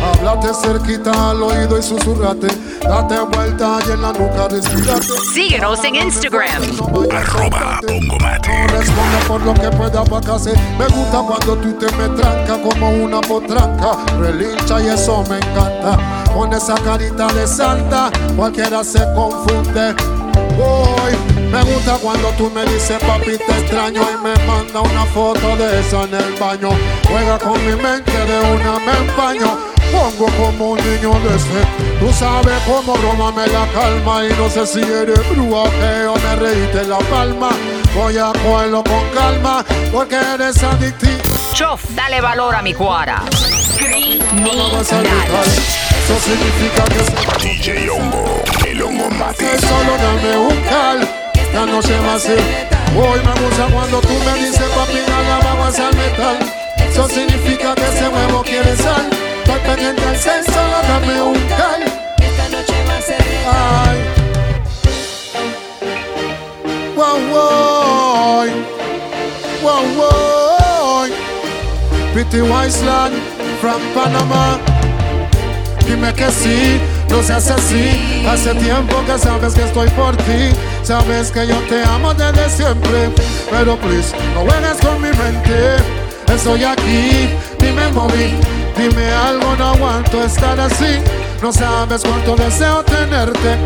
habla 0.01 0.35
Pégate 0.35 0.53
cerquita 0.53 1.31
al 1.31 1.41
oído 1.41 1.79
y 1.79 1.83
susurrate. 1.83 2.47
Date 2.81 3.19
vuelta 3.19 3.79
y 3.87 3.91
en 3.91 4.01
la 4.01 4.11
nuca 4.11 4.47
respirate. 4.49 5.07
Síguenos 5.33 5.83
en 5.83 5.95
Instagram. 5.95 6.61
Arroba 7.11 7.79
Bongo 7.87 8.17
Mate. 8.19 8.49
No 8.49 8.67
responda 8.67 9.19
por 9.27 9.41
lo 9.41 9.53
que 9.53 9.69
pueda 9.75 10.03
pasarse. 10.03 10.53
Me 10.77 10.87
gusta 10.87 11.21
cuando 11.25 11.55
tú 11.55 11.73
te 11.73 11.85
me 11.95 12.09
tranca 12.09 12.61
como 12.61 12.89
una 12.89 13.21
potranca. 13.21 13.97
Relincha 14.19 14.81
y 14.81 14.87
eso 14.87 15.23
me 15.29 15.37
encanta. 15.37 15.97
Con 16.33 16.53
esa 16.53 16.75
carita 16.75 17.27
de 17.27 17.47
santa, 17.47 18.11
cualquiera 18.35 18.83
se 18.83 18.99
confunde. 19.15 19.95
Voy. 20.57 21.34
Me 21.51 21.63
gusta 21.63 21.97
cuando 22.01 22.29
tú 22.31 22.49
me 22.49 22.65
dices 22.65 22.97
papi 22.99 23.37
te 23.37 23.59
extraño 23.59 24.01
y 24.01 24.23
me 24.23 24.33
manda 24.45 24.81
una 24.81 25.05
foto 25.05 25.55
de 25.55 25.79
esa 25.79 26.03
en 26.03 26.13
el 26.13 26.33
baño. 26.33 26.69
Juega 27.07 27.37
con 27.39 27.53
mi 27.65 27.75
mente 27.81 28.11
de 28.11 28.39
una 28.39 28.79
me 28.79 28.91
empaño. 28.97 29.57
Pongo 29.91 30.25
como 30.37 30.71
un 30.71 30.77
niño 30.79 31.11
de 31.19 31.39
sed. 31.39 31.67
Tú 31.99 32.11
sabes 32.11 32.59
cómo 32.65 32.93
broma 32.97 33.31
me 33.31 33.47
la 33.47 33.67
calma 33.71 34.25
y 34.25 34.33
no 34.33 34.49
sé 34.49 34.65
si 34.65 34.81
eres 34.81 35.29
brúa 35.29 35.63
o 35.63 36.15
me 36.19 36.35
reíste 36.35 36.85
la 36.85 36.97
palma. 36.97 37.49
Voy 37.95 38.17
a 38.17 38.33
cogerlo 38.43 38.83
con 38.83 39.09
calma 39.13 39.63
porque 39.91 40.15
eres 40.15 40.61
adictivo. 40.63 41.53
Chof, 41.53 41.81
dale 41.95 42.19
valor 42.19 42.55
a 42.55 42.61
mi 42.61 42.73
cuara. 42.73 43.23
No 44.33 44.71
vas 44.71 44.91
a 44.91 44.99
gritar. 44.99 45.45
Eso 45.45 46.19
significa 46.19 46.83
que 46.83 47.47
DJ 47.47 47.89
Hongo, 47.89 48.43
el 48.67 48.81
Hongo 48.81 49.09
Mate. 49.11 49.57
solo 49.59 49.97
dame 49.97 50.37
un 50.37 50.61
cal. 50.63 51.24
Esta 51.55 51.67
noche 51.67 51.97
va 51.99 52.15
a 52.15 52.19
ser. 52.19 52.37
Hoy 52.97 53.19
me 53.23 53.41
gusta 53.41 53.67
cuando 53.71 54.01
tú 54.01 54.09
me 54.25 54.33
dices 54.33 54.67
papi 54.75 54.99
nada 55.07 55.39
vamos 55.41 55.79
al 55.79 55.95
metal. 55.95 56.37
Eso 56.85 57.07
significa 57.07 57.73
que 57.75 57.81
ese 57.81 58.09
huevo 58.09 58.43
quiere 58.43 58.75
sal. 58.75 59.09
Estoy 59.37 59.59
pendiente 59.61 60.03
al 60.03 60.17
sen, 60.17 60.43
solo 60.43 60.81
dame 60.85 61.21
un 61.21 61.39
cal. 61.47 61.81
Esta 62.17 62.49
noche 62.49 62.73
va 62.89 62.97
a 62.97 63.01
ser. 63.01 63.23
Ay. 63.47 63.97
Wow, 66.93 67.19
wow. 67.31 68.47
Wow, 69.63 69.85
wow. 69.95 71.07
Pretty 72.11 72.41
Wasteland 72.41 73.15
from 73.61 73.81
Panama. 73.93 74.59
Dime 75.87 76.13
que 76.15 76.29
sí, 76.31 76.81
no 77.09 77.23
seas 77.23 77.49
así. 77.49 78.25
Hace 78.27 78.53
tiempo 78.55 79.01
que 79.05 79.17
sabes 79.17 79.53
que 79.53 79.63
estoy 79.63 79.87
por 79.91 80.17
ti. 80.17 80.51
Sabes 80.85 81.31
que 81.31 81.47
yo 81.47 81.55
te 81.67 81.83
amo 81.83 82.13
desde 82.13 82.47
siempre. 82.47 83.09
Pero 83.49 83.75
please, 83.77 84.15
no 84.35 84.41
juegues 84.41 84.77
con 84.85 85.01
mi 85.01 85.09
mente. 85.09 85.77
Estoy 86.31 86.63
aquí, 86.63 87.29
ni 87.59 87.71
me 87.71 87.87
moví. 87.91 88.35
Dime 88.77 89.09
algo, 89.11 89.55
no 89.55 89.69
aguanto 89.69 90.23
estar 90.23 90.59
así. 90.59 91.01
No 91.41 91.51
sabes 91.51 92.03
cuánto 92.03 92.35
deseo 92.35 92.83
tenerte, 92.83 93.57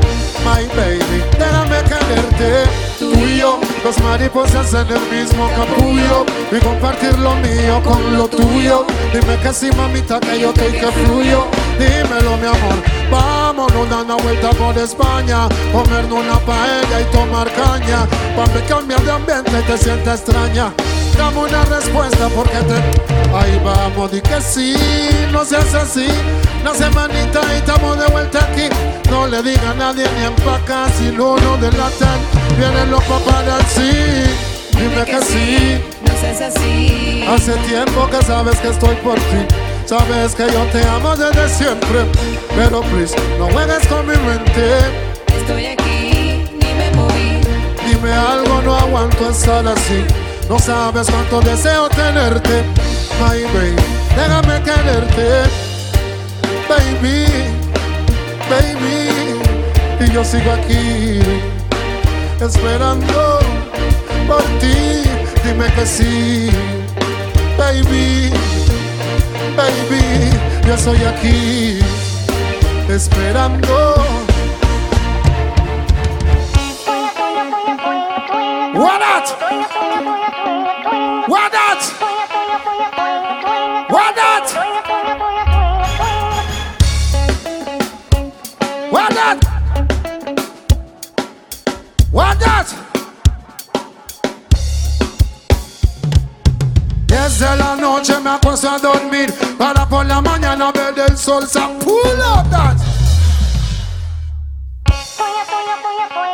my 0.46 0.66
baby. 0.78 1.22
Déjame 1.38 1.84
quererte, 1.84 2.70
tú 2.98 3.12
y 3.14 3.40
yo, 3.40 3.60
los 3.84 4.00
mariposas 4.00 4.74
en 4.74 4.88
el 4.88 5.02
mismo 5.12 5.50
capullo. 5.50 6.26
Y 6.54 6.60
compartir 6.64 7.20
lo 7.20 7.36
mío 7.36 7.82
con 7.84 8.18
lo 8.18 8.30
tuyo. 8.30 8.86
Dime 9.12 9.36
que 9.44 9.54
sí, 9.54 9.70
mamita, 9.76 10.22
que 10.22 10.40
yo 10.40 10.52
estoy 10.52 10.72
que 10.72 10.88
fluyo. 10.88 11.48
Dímelo, 11.80 12.36
mi 12.38 12.46
amor. 12.46 12.78
Vámonos, 13.10 13.90
dar 13.90 14.04
una 14.04 14.16
vuelta 14.16 14.50
por 14.52 14.78
España. 14.78 15.48
Comernos 15.72 16.20
una 16.20 16.38
paella 16.40 17.02
y 17.02 17.06
tomar 17.06 17.50
caña. 17.54 18.06
Para 18.36 18.66
cambiar 18.68 19.02
de 19.02 19.12
ambiente 19.12 19.52
y 19.58 19.64
te 19.64 19.78
sientes 19.78 20.20
extraña. 20.20 20.74
Dame 21.18 21.40
una 21.40 21.64
respuesta 21.66 22.28
porque 22.36 22.58
te. 22.58 23.10
Ahí 23.36 23.62
vamos, 23.64 24.12
di 24.12 24.22
que 24.22 24.42
sí, 24.42 24.76
no 25.32 25.46
seas 25.46 25.74
así. 25.74 26.08
Una 26.62 26.74
semanita 26.74 27.42
y 27.54 27.58
estamos 27.58 27.98
de 27.98 28.08
vuelta 28.08 28.40
aquí. 28.40 28.68
No 29.10 29.28
le 29.28 29.42
diga 29.42 29.72
a 29.72 29.74
nadie 29.76 30.06
ni 30.18 30.26
empaca 30.26 30.88
si 30.98 31.12
lo 31.12 31.34
uno 31.34 31.58
delatan. 31.58 32.20
Vienen 32.58 32.92
los 32.92 33.04
paparazzi. 33.04 33.92
Dime 34.74 35.06
que 35.06 35.22
sí. 35.22 35.82
No 36.06 36.14
seas 36.20 36.42
así. 36.42 37.26
Hace 37.28 37.54
tiempo 37.68 38.08
que 38.10 38.26
sabes 38.26 38.58
que 38.60 38.70
estoy 38.70 38.96
por 38.98 39.16
ti. 39.16 39.69
Sabes 39.86 40.36
que 40.36 40.44
yo 40.52 40.64
te 40.72 40.88
amo 40.88 41.16
desde 41.16 41.50
siempre. 41.50 42.06
Pero 42.56 42.82
please, 42.82 43.16
no 43.38 43.48
juegues 43.48 43.88
con 43.88 44.06
mi 44.08 44.16
mente. 44.18 44.80
Estoy 45.36 45.66
aquí, 45.68 46.44
ni 46.54 46.74
me 46.74 46.92
moví. 46.96 47.42
Dime 47.88 48.14
algo, 48.14 48.62
no 48.62 48.76
aguanto 48.76 49.30
estar 49.30 49.68
así. 49.68 50.06
No 50.50 50.58
sabes 50.58 51.10
cuánto 51.12 51.42
deseo 51.42 51.90
tenerte, 51.90 52.64
my 53.20 53.44
baby. 53.54 53.76
Déjame 54.16 54.62
quererte, 54.64 55.44
baby, 56.68 57.26
baby. 58.50 59.40
Y 60.00 60.12
yo 60.12 60.24
sigo 60.26 60.52
aquí, 60.52 61.20
esperando 62.42 63.40
por 64.28 64.44
ti. 64.60 65.04
Dime 65.44 65.72
que 65.74 65.86
sí, 65.86 66.50
baby, 67.58 68.32
baby. 69.56 70.30
Yo 70.68 70.78
soy 70.78 71.04
aquí, 71.04 71.80
esperando. 72.88 73.96
What 78.74 79.00
that? 79.00 79.28
What 81.28 81.52
that? 81.52 81.82
What 83.90 84.16
that? 84.16 84.48
What 88.92 89.10
that? 89.16 89.40
What 92.12 92.40
that? 92.40 92.68
Desde 97.08 97.56
la 97.58 97.76
noche 98.00 98.20
me 98.22 98.30
acuesto 98.30 98.70
a 98.70 98.80
dormir 98.80 99.34
para 99.58 99.86
por 99.86 100.06
la 100.06 100.22
mañana 100.22 100.72
ver 100.72 100.98
el 100.98 101.18
sol. 101.18 101.46
So 101.46 101.60
pull 101.80 102.22
up 102.22 102.50
that. 102.50 102.78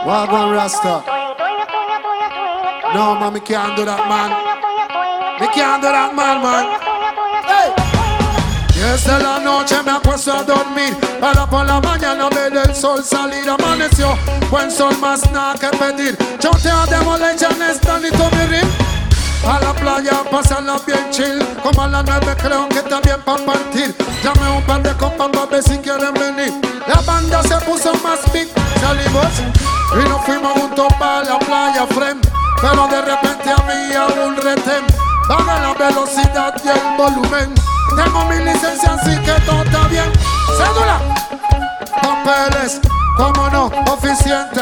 Rasta. 0.05 1.03
No, 2.93 3.15
man, 3.15 3.33
me 3.33 3.39
can't 3.39 3.75
do 3.75 3.83
that, 3.83 4.07
man. 4.07 4.29
Me 5.39 5.47
can't 5.47 5.81
do 5.81 5.89
that, 5.89 6.13
man, 6.13 6.41
man. 6.43 6.65
Desde 8.75 9.19
la 9.23 9.39
noche 9.39 9.81
me 9.83 9.91
acuesto 9.91 10.33
a 10.33 10.43
dormir 10.43 10.95
para 11.19 11.47
por 11.47 11.65
la 11.65 11.81
mañana 11.81 12.29
ver 12.29 12.55
el 12.55 12.75
sol 12.75 13.03
salir. 13.03 13.49
Amaneció, 13.49 14.15
buen 14.51 14.69
sol 14.69 14.95
más 14.99 15.31
nada 15.31 15.55
que 15.55 15.69
pedir. 15.75 16.15
Yo 16.39 16.51
te 16.61 16.69
ademo 16.69 17.17
leche 17.17 17.47
en 17.49 17.61
esta 17.63 17.97
ni 17.97 18.11
mi 18.11 18.45
rim. 18.45 18.84
A 19.45 19.59
la 19.59 19.73
playa 19.73 20.23
pasarla 20.31 20.77
bien 20.85 21.09
chill. 21.11 21.45
Como 21.61 21.81
a 21.81 21.87
las 21.87 22.03
nueve 22.05 22.35
creo 22.37 22.67
que 22.69 22.79
está 22.79 22.99
bien 23.01 23.21
para 23.23 23.45
partir. 23.45 23.95
Llame 24.23 24.57
un 24.57 24.63
par 24.63 24.81
de 24.81 24.93
compas 24.97 25.29
para 25.29 25.45
ver 25.45 25.63
si 25.63 25.77
quieren 25.77 26.13
venir. 26.13 26.53
La 26.87 27.01
banda 27.01 27.43
se 27.43 27.55
puso 27.65 27.93
más 28.03 28.19
big 28.33 28.49
Salimos. 28.81 29.33
Y 29.93 30.09
nos 30.09 30.21
fuimos 30.25 30.51
juntos 30.53 30.87
para 30.99 31.23
la 31.23 31.39
playa 31.39 31.85
frente 31.87 32.27
Pero 32.61 32.87
de 32.87 33.01
repente 33.01 33.49
había 33.49 34.05
un 34.25 34.35
retén. 34.37 34.85
Baja 35.29 35.59
la 35.59 35.73
velocidad 35.73 36.53
y 36.63 36.67
el 36.67 36.97
volumen. 36.97 37.53
Tengo 37.95 38.25
mi 38.25 38.37
licencia 38.39 38.93
así 38.93 39.15
que 39.21 39.33
todo 39.45 39.63
está 39.63 39.87
bien. 39.87 40.11
Cédula. 40.57 40.99
Papeles, 42.01 42.81
como 43.17 43.49
no, 43.49 43.65
oficiente 43.91 44.61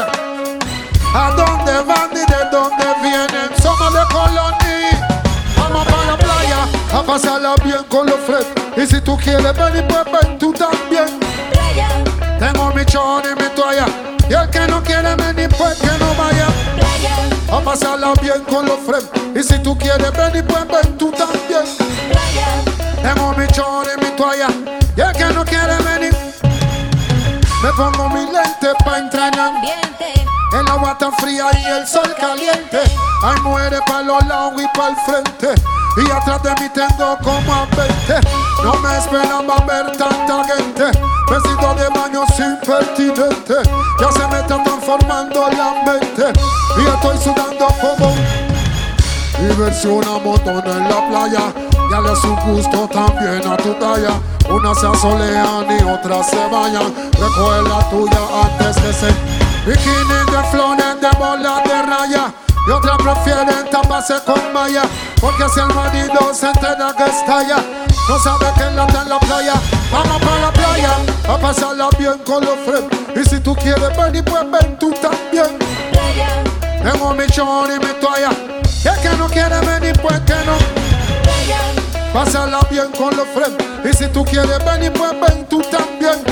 ¿A 1.14 1.30
dónde 1.30 1.72
van 1.82 2.10
y 2.12 2.16
de 2.30 2.50
dónde 2.50 2.84
vienen? 3.02 3.50
Somos 3.62 3.92
de 3.92 4.00
Colonia. 4.12 5.08
Vamos 5.56 5.86
para 5.86 6.04
la 6.06 6.16
playa 6.18 6.66
a 6.92 7.02
pasarla 7.02 7.54
bien 7.64 7.84
con 7.88 8.06
los 8.06 8.18
friends. 8.20 8.48
Y 8.76 8.86
si 8.86 9.00
tú 9.00 9.16
quieres 9.16 9.56
venir, 9.56 9.84
pues 9.86 10.38
tú 10.38 10.52
también. 10.52 11.06
Playa, 11.52 11.88
Tengo 12.38 12.72
mi 12.74 12.84
chon 12.84 13.22
y 13.24 13.42
mi 13.42 13.48
toalla. 13.50 13.86
Y 14.28 14.32
el 14.34 14.50
que 14.50 14.66
no 14.66 14.82
quiere 14.82 15.14
venir, 15.14 15.48
pues 15.56 15.78
que 15.78 15.86
no 15.98 16.14
vaya. 16.16 16.46
playa, 16.74 17.56
A 17.56 17.60
pasarla 17.60 18.12
bien 18.20 18.42
con 18.50 18.66
los 18.66 18.78
friends. 18.80 19.08
Y 19.36 19.42
si 19.42 19.58
tú 19.62 19.76
quieres 19.78 20.10
venir, 20.12 20.44
pues 20.46 20.66
ven 20.66 20.98
tú 20.98 21.12
también. 21.12 21.64
playa. 22.10 22.46
Tengo 23.02 23.32
mi 23.34 23.46
chon 23.48 23.86
y 23.96 24.04
mi 24.04 24.10
toalla. 24.16 24.48
Y 24.96 25.00
el 25.00 25.12
que 25.12 25.24
no 25.34 25.44
quiere 25.44 25.76
venir, 25.78 26.16
me 27.62 27.70
pongo 27.76 28.08
mi 28.10 28.20
lente 28.20 28.68
para 28.84 28.98
entrar 28.98 29.32
en 29.34 29.40
Ambiente, 29.40 30.26
El 30.54 30.68
agua 30.68 30.96
tan 30.98 31.12
fría 31.14 31.46
y 31.52 31.64
el 31.64 31.86
sol 31.86 32.14
caliente. 32.18 32.80
Hay 33.22 33.40
mujeres 33.40 33.80
para 33.86 34.02
los 34.02 34.24
lados 34.26 34.62
y 34.62 34.76
para 34.78 34.90
el 34.90 34.96
frente. 35.04 35.62
Y 35.96 36.10
atrás 36.10 36.42
de 36.42 36.50
mí 36.62 36.68
tengo 36.72 37.18
como 37.22 37.54
a 37.54 37.66
20. 37.76 38.28
No 38.62 38.74
me 38.76 38.98
esperaba 38.98 39.56
ver 39.66 39.96
tanta 39.96 40.44
gente. 40.44 40.98
Vestido 41.30 41.74
de 41.74 41.88
baño 41.88 42.24
impertinente. 42.38 43.54
Ya 44.00 44.12
se 44.12 44.26
me 44.28 44.40
está 44.40 44.62
transformando 44.62 45.48
la 45.50 45.82
mente. 45.92 46.40
Y 46.78 46.86
estoy 46.86 47.18
sudando 47.18 47.66
como 47.80 48.12
un- 48.12 48.44
Diversión 49.48 50.04
a 50.04 50.18
montón 50.18 50.64
en 50.66 50.88
la 50.88 51.08
playa. 51.08 51.52
Ya 51.90 52.00
le 52.00 52.16
su 52.16 52.34
gusto 52.46 52.88
también 52.88 53.42
a 53.52 53.56
tu 53.56 53.74
talla. 53.74 54.12
Unas 54.48 54.78
se 54.80 54.86
asolean 54.86 55.66
y 55.78 55.82
otras 55.82 56.28
se 56.30 56.46
bañan. 56.48 56.94
Recoge 57.12 57.62
la 57.68 57.90
tuya 57.90 58.20
antes 58.44 58.76
que 58.82 58.92
se. 58.92 59.33
Bikini 59.66 60.30
de 60.30 60.42
flores 60.50 61.00
de 61.00 61.10
bola 61.18 61.62
de 61.64 61.82
raya. 61.82 62.32
Y 62.66 62.70
otras 62.70 62.96
prefieren 62.98 63.70
taparse 63.70 64.14
con 64.26 64.52
malla. 64.52 64.82
Porque 65.20 65.48
si 65.54 65.60
el 65.60 65.74
marido 65.74 66.34
se 66.34 66.46
entera 66.46 66.92
que 66.96 67.04
estalla, 67.04 67.56
no 68.08 68.18
sabe 68.18 68.46
que 68.56 68.70
la 68.74 68.84
está 68.84 69.02
en 69.02 69.08
la 69.08 69.18
playa. 69.20 69.54
Vamos 69.90 70.20
para 70.22 70.40
la 70.40 70.52
playa 70.52 70.90
a 71.28 71.38
pasarla 71.38 71.88
bien 71.98 72.18
con 72.26 72.44
los 72.44 72.58
friends. 72.66 72.94
Y 73.16 73.28
si 73.28 73.40
tú 73.40 73.54
quieres 73.56 73.96
venir, 73.96 74.24
pues 74.24 74.42
ven 74.50 74.78
tú 74.78 74.92
también. 75.00 75.58
Tengo 76.82 77.14
mi 77.14 77.26
chon 77.28 77.70
y 77.70 77.78
mi 77.78 77.92
toalla. 77.94 78.30
Y 78.60 79.02
que 79.02 79.16
no 79.16 79.26
quiere 79.28 79.60
venir, 79.60 79.98
pues 80.02 80.20
que 80.20 80.34
no. 80.44 80.58
Pásala 82.12 82.60
bien 82.70 82.90
con 82.92 83.16
los 83.16 83.26
friends. 83.28 83.56
Y 83.82 83.92
si 83.96 84.08
tú 84.08 84.24
quieres 84.26 84.62
venir, 84.62 84.92
pues 84.92 85.12
ven 85.20 85.46
tú 85.48 85.62
también. 85.62 86.22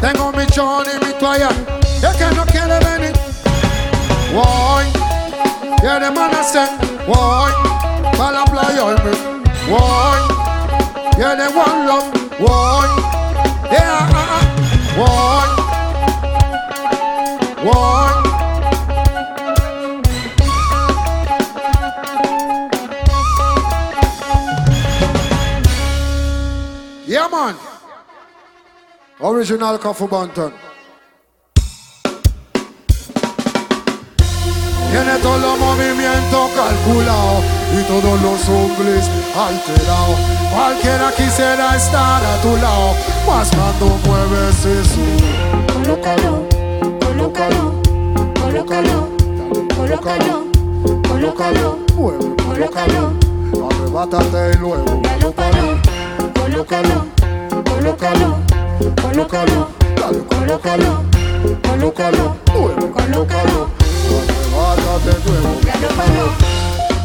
Tengo 0.00 0.32
mi 0.32 0.46
chon 0.46 0.86
y 0.86 1.04
mi 1.04 1.12
toalla. 1.14 1.50
You 2.02 2.12
cannot 2.18 2.48
kill 2.48 2.68
them 2.68 2.82
any. 2.84 3.12
Why? 4.36 4.84
Yeah, 5.82 5.98
them 5.98 6.14
man 6.14 6.34
I 6.34 6.42
say, 6.42 6.66
why? 7.06 7.52
Malabla 8.18 8.64
on 8.84 8.96
me. 9.04 9.14
Why? 9.72 10.16
Yeah, 11.18 11.34
they 11.34 11.48
want 11.56 11.86
love. 11.88 12.06
Why? 12.40 12.86
Yeah, 13.72 14.12
uh, 14.12 14.36
uh. 14.36 14.44
why? 15.00 15.46
Why? 17.64 18.26
Yeah, 27.06 27.28
man. 27.28 27.56
Original 29.20 29.78
Kafu 29.78 30.06
Banton. 30.08 30.65
Tiene 34.96 35.18
todos 35.18 35.38
los 35.42 35.58
movimientos 35.58 36.50
calculados 36.56 37.44
y 37.78 37.82
todos 37.82 38.22
los 38.22 38.48
hombres 38.48 39.10
alterados. 39.36 40.16
Cualquiera 40.50 41.12
quisiera 41.14 41.76
estar 41.76 42.24
a 42.24 42.40
tu 42.40 42.56
lado, 42.56 42.94
más 43.26 43.50
cuando 43.50 43.98
mueves 44.06 44.64
eso. 44.64 45.02
colócalo, 45.70 46.48
colócalo, 47.04 47.82
colócalo, 48.40 49.08
colócalo, 49.76 50.44
colócalo, 51.06 51.78
Mueve, 51.94 52.34
colócalo, 52.46 53.12
arrebátate 53.68 54.52
y 54.54 54.56
luego. 54.56 55.02
colócalo, 55.12 55.78
colócalo, 56.34 57.04
colócalo, 57.66 58.38
colócalo, 59.02 59.68
colócalo, 60.30 61.04
colócalo, 61.68 62.36
mueve, 62.54 62.90
colócalo, 62.90 63.68
arrebátate 64.56 65.16
colócalo. 65.24 66.56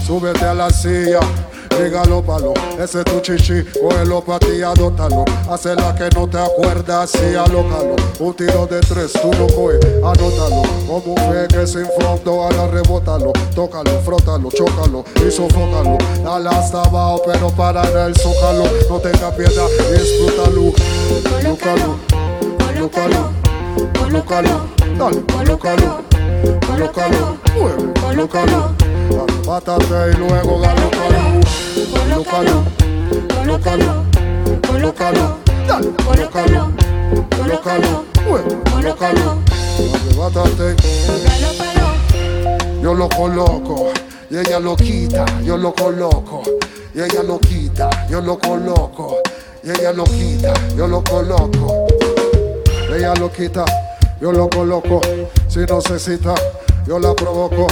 Súbete 0.06 0.46
a 0.46 0.54
la 0.54 0.70
silla, 0.70 1.20
dígalo 1.80 2.22
palo. 2.22 2.54
Ese 2.78 3.00
es 3.00 3.06
tu 3.06 3.20
chichi, 3.22 3.64
cógelo 3.80 4.22
pa' 4.22 4.40
ti, 4.40 4.62
adótalo. 4.62 5.24
Hace 5.50 5.76
la 5.76 5.94
que 5.96 6.10
no 6.16 6.28
te 6.28 6.38
acuerdas, 6.38 7.12
sí, 7.12 7.36
alócalo. 7.36 7.96
Un 8.20 8.34
tiro 8.34 8.66
de 8.66 8.80
tres, 8.82 9.14
tú 9.14 9.32
lo 9.40 9.48
coges, 9.48 9.80
anótalo. 9.98 10.64
Como 10.88 11.14
un 11.14 11.18
fe 11.18 11.48
que 11.48 11.68
sin 11.68 11.86
fondo, 12.00 12.44
ahora 12.44 12.68
rebótalo. 12.68 13.32
Tócalo, 13.56 14.02
frótalo, 14.04 14.50
chócalo 14.52 15.06
y 15.26 15.32
sofócalo. 15.32 15.98
Dale 16.24 16.50
hasta 16.50 16.82
abajo, 16.82 17.22
pero 17.26 17.50
para 17.52 17.84
en 17.90 17.98
el 17.98 18.16
zócalo. 18.16 18.66
No 18.90 19.00
tenga 19.00 19.32
piedad, 19.32 19.68
disfrútalo. 19.92 20.74
Colócalo, 21.30 21.98
colócalo, 22.60 23.32
colócalo. 23.98 24.66
Dale, 24.98 25.22
colócalo, 25.22 26.04
colócalo. 26.68 27.38
Mueve, 27.56 27.94
colócalo. 28.02 28.72
Arrebátate 29.28 30.12
y 30.12 30.18
luego 30.18 30.60
galócalo. 30.60 31.22
Colócalo, 31.92 32.64
colócalo, 33.36 34.06
colócalo. 34.68 35.38
Dale, 35.68 35.90
colócalo, 36.06 36.72
colócalo. 37.38 38.06
Mueve, 38.28 38.58
colócalo. 38.72 39.38
Arrebátate. 39.94 40.76
Yo 42.82 42.94
lo 42.96 43.08
coloco 43.10 43.92
y 44.30 44.38
ella 44.38 44.60
lo 44.60 44.76
quita, 44.76 45.26
yo 45.44 45.56
lo 45.56 45.74
coloco 45.74 46.42
y 46.96 47.02
ella 47.02 47.22
lo 47.22 47.40
quita, 47.40 47.90
yo 48.10 48.22
lo 48.22 48.40
coloco 48.40 49.18
y 49.64 49.70
ella 49.70 49.92
lo 49.94 50.04
quita, 50.06 50.54
yo 50.76 50.88
lo 50.88 51.04
coloco. 51.04 51.86
Ella 52.94 53.14
lo 53.14 53.32
quita, 53.32 53.64
yo 54.22 54.32
lo 54.32 54.48
coloco. 54.50 55.02
Si 55.48 55.60
no 55.62 55.82
se 55.82 56.00
cita, 56.00 56.36
yo 56.88 57.00
la 57.00 57.14
provoco. 57.16 57.68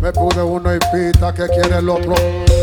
Me 0.00 0.10
pude 0.12 0.42
uno 0.42 0.74
y 0.74 0.78
pita 0.78 1.32
que 1.34 1.46
quiere 1.48 1.78
el 1.78 1.88
otro. 1.88 2.14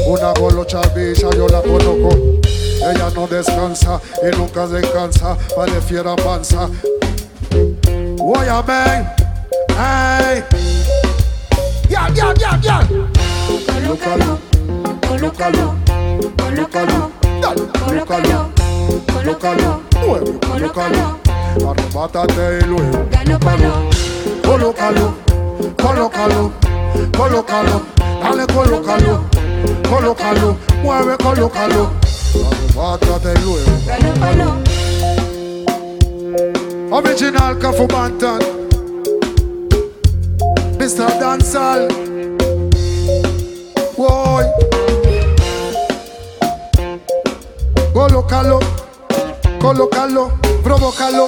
Una 0.07 0.33
golocha 0.33 0.81
bicha, 0.95 1.29
yo 1.35 1.47
la 1.47 1.61
conozco. 1.61 2.09
Ella 2.43 3.09
no 3.13 3.27
descansa 3.27 4.01
y 4.23 4.35
nunca 4.35 4.65
descansa. 4.67 5.37
Vale 5.55 5.79
fiera 5.81 6.15
panza. 6.15 6.67
Voy 8.17 8.47
a 8.47 8.61
ver. 8.63 9.05
Hey. 9.69 10.43
Ya, 11.87 12.09
ya, 12.13 12.33
ya, 12.33 12.59
ya. 12.59 12.87
Colócalo, 13.67 14.39
colócalo, 15.07 15.75
colócalo, 16.37 17.11
colócalo, 17.85 18.51
colócalo, 19.13 19.81
Mueve, 20.05 20.39
colócalo. 20.39 21.26
Arrebátate 21.65 22.59
y 22.61 22.65
luego. 22.67 23.05
colócalo, 23.09 23.73
Colócalo, 24.43 25.13
colócalo, 25.81 26.51
colócalo, 27.17 27.81
dale, 28.21 28.47
colócalo, 28.47 29.23
colócalo, 29.89 30.57
mueve, 30.83 31.17
colócalo, 31.17 31.89
arrebátate 32.51 33.33
y 33.39 33.43
luego. 33.43 33.71
colócalo. 33.85 34.57
Original 36.89 37.57
Cafu 37.59 37.85
Bantan, 37.87 38.39
Mr. 40.79 41.19
Dancehall, 41.19 41.87
Boy, 43.97 44.45
colócalo, 47.93 48.59
colócalo, 49.59 50.31
provócalo, 50.63 51.27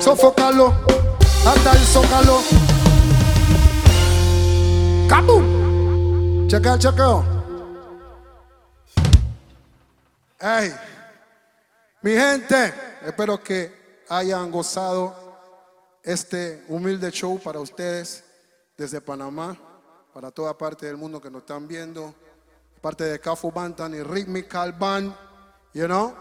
sofócalo, 0.00 0.74
hasta 1.46 1.72
el 1.72 1.78
zócalo. 1.78 2.40
¡Cabum! 5.08 6.48
Chequeo, 6.48 6.78
chequeo. 6.78 7.24
Hey, 10.40 10.74
mi 12.02 12.12
gente, 12.12 12.72
espero 13.04 13.42
que 13.42 14.04
hayan 14.08 14.50
gozado 14.50 15.14
este 16.02 16.64
humilde 16.68 17.10
show 17.10 17.38
para 17.38 17.60
ustedes 17.60 18.24
desde 18.76 19.02
Panamá, 19.02 19.56
para 20.14 20.30
toda 20.30 20.56
parte 20.56 20.86
del 20.86 20.96
mundo 20.96 21.20
que 21.20 21.30
nos 21.30 21.42
están 21.42 21.68
viendo, 21.68 22.14
parte 22.80 23.04
de 23.04 23.20
Cafu 23.20 23.52
Bantan 23.52 23.94
y 23.94 24.02
Rhythmical 24.02 24.72
Band, 24.72 25.14
you 25.74 25.84
know, 25.84 26.14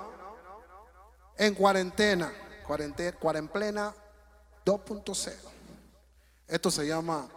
en 1.37 1.55
cuarentena, 1.55 2.29
cuarentena, 2.69 3.11
cuarentena 3.13 3.93
2.0. 4.63 5.33
Esto 6.47 6.69
se 6.69 6.85
llama 6.85 7.27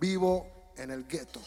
Vivo 0.00 0.72
en 0.76 0.90
el 0.90 1.06
Gueto. 1.06 1.40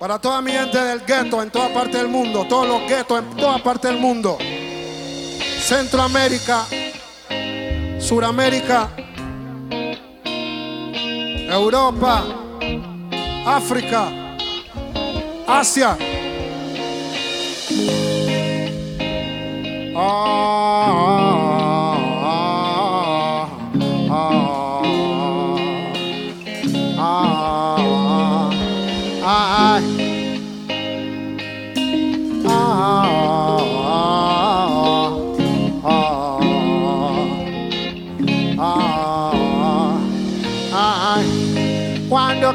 Para 0.00 0.18
toda 0.20 0.42
mi 0.42 0.50
gente 0.50 0.76
del 0.76 1.04
gueto 1.06 1.40
en 1.40 1.50
toda 1.52 1.72
parte 1.72 1.98
del 1.98 2.08
mundo, 2.08 2.44
todos 2.48 2.66
los 2.66 2.80
guetos 2.88 3.20
en 3.20 3.36
toda 3.36 3.62
parte 3.62 3.86
del 3.86 3.98
mundo. 3.98 4.36
Centroamérica, 5.60 6.66
Suramérica, 8.00 8.90
Europa, 11.48 12.24
África, 13.46 14.36
Asia 15.46 16.15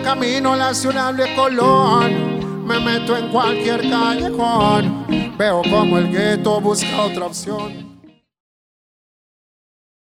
camino 0.04 0.56
la 0.56 0.74
ciudad 0.74 1.14
de 1.14 1.34
Colón, 1.36 2.66
me 2.66 2.80
meto 2.80 3.16
en 3.16 3.30
cualquier 3.30 3.90
callejón. 3.90 5.01
Veo 5.42 5.64
como 5.64 5.98
el 5.98 6.12
gueto 6.12 6.62
busca 6.62 7.02
otra 7.02 7.26
opción. 7.26 7.91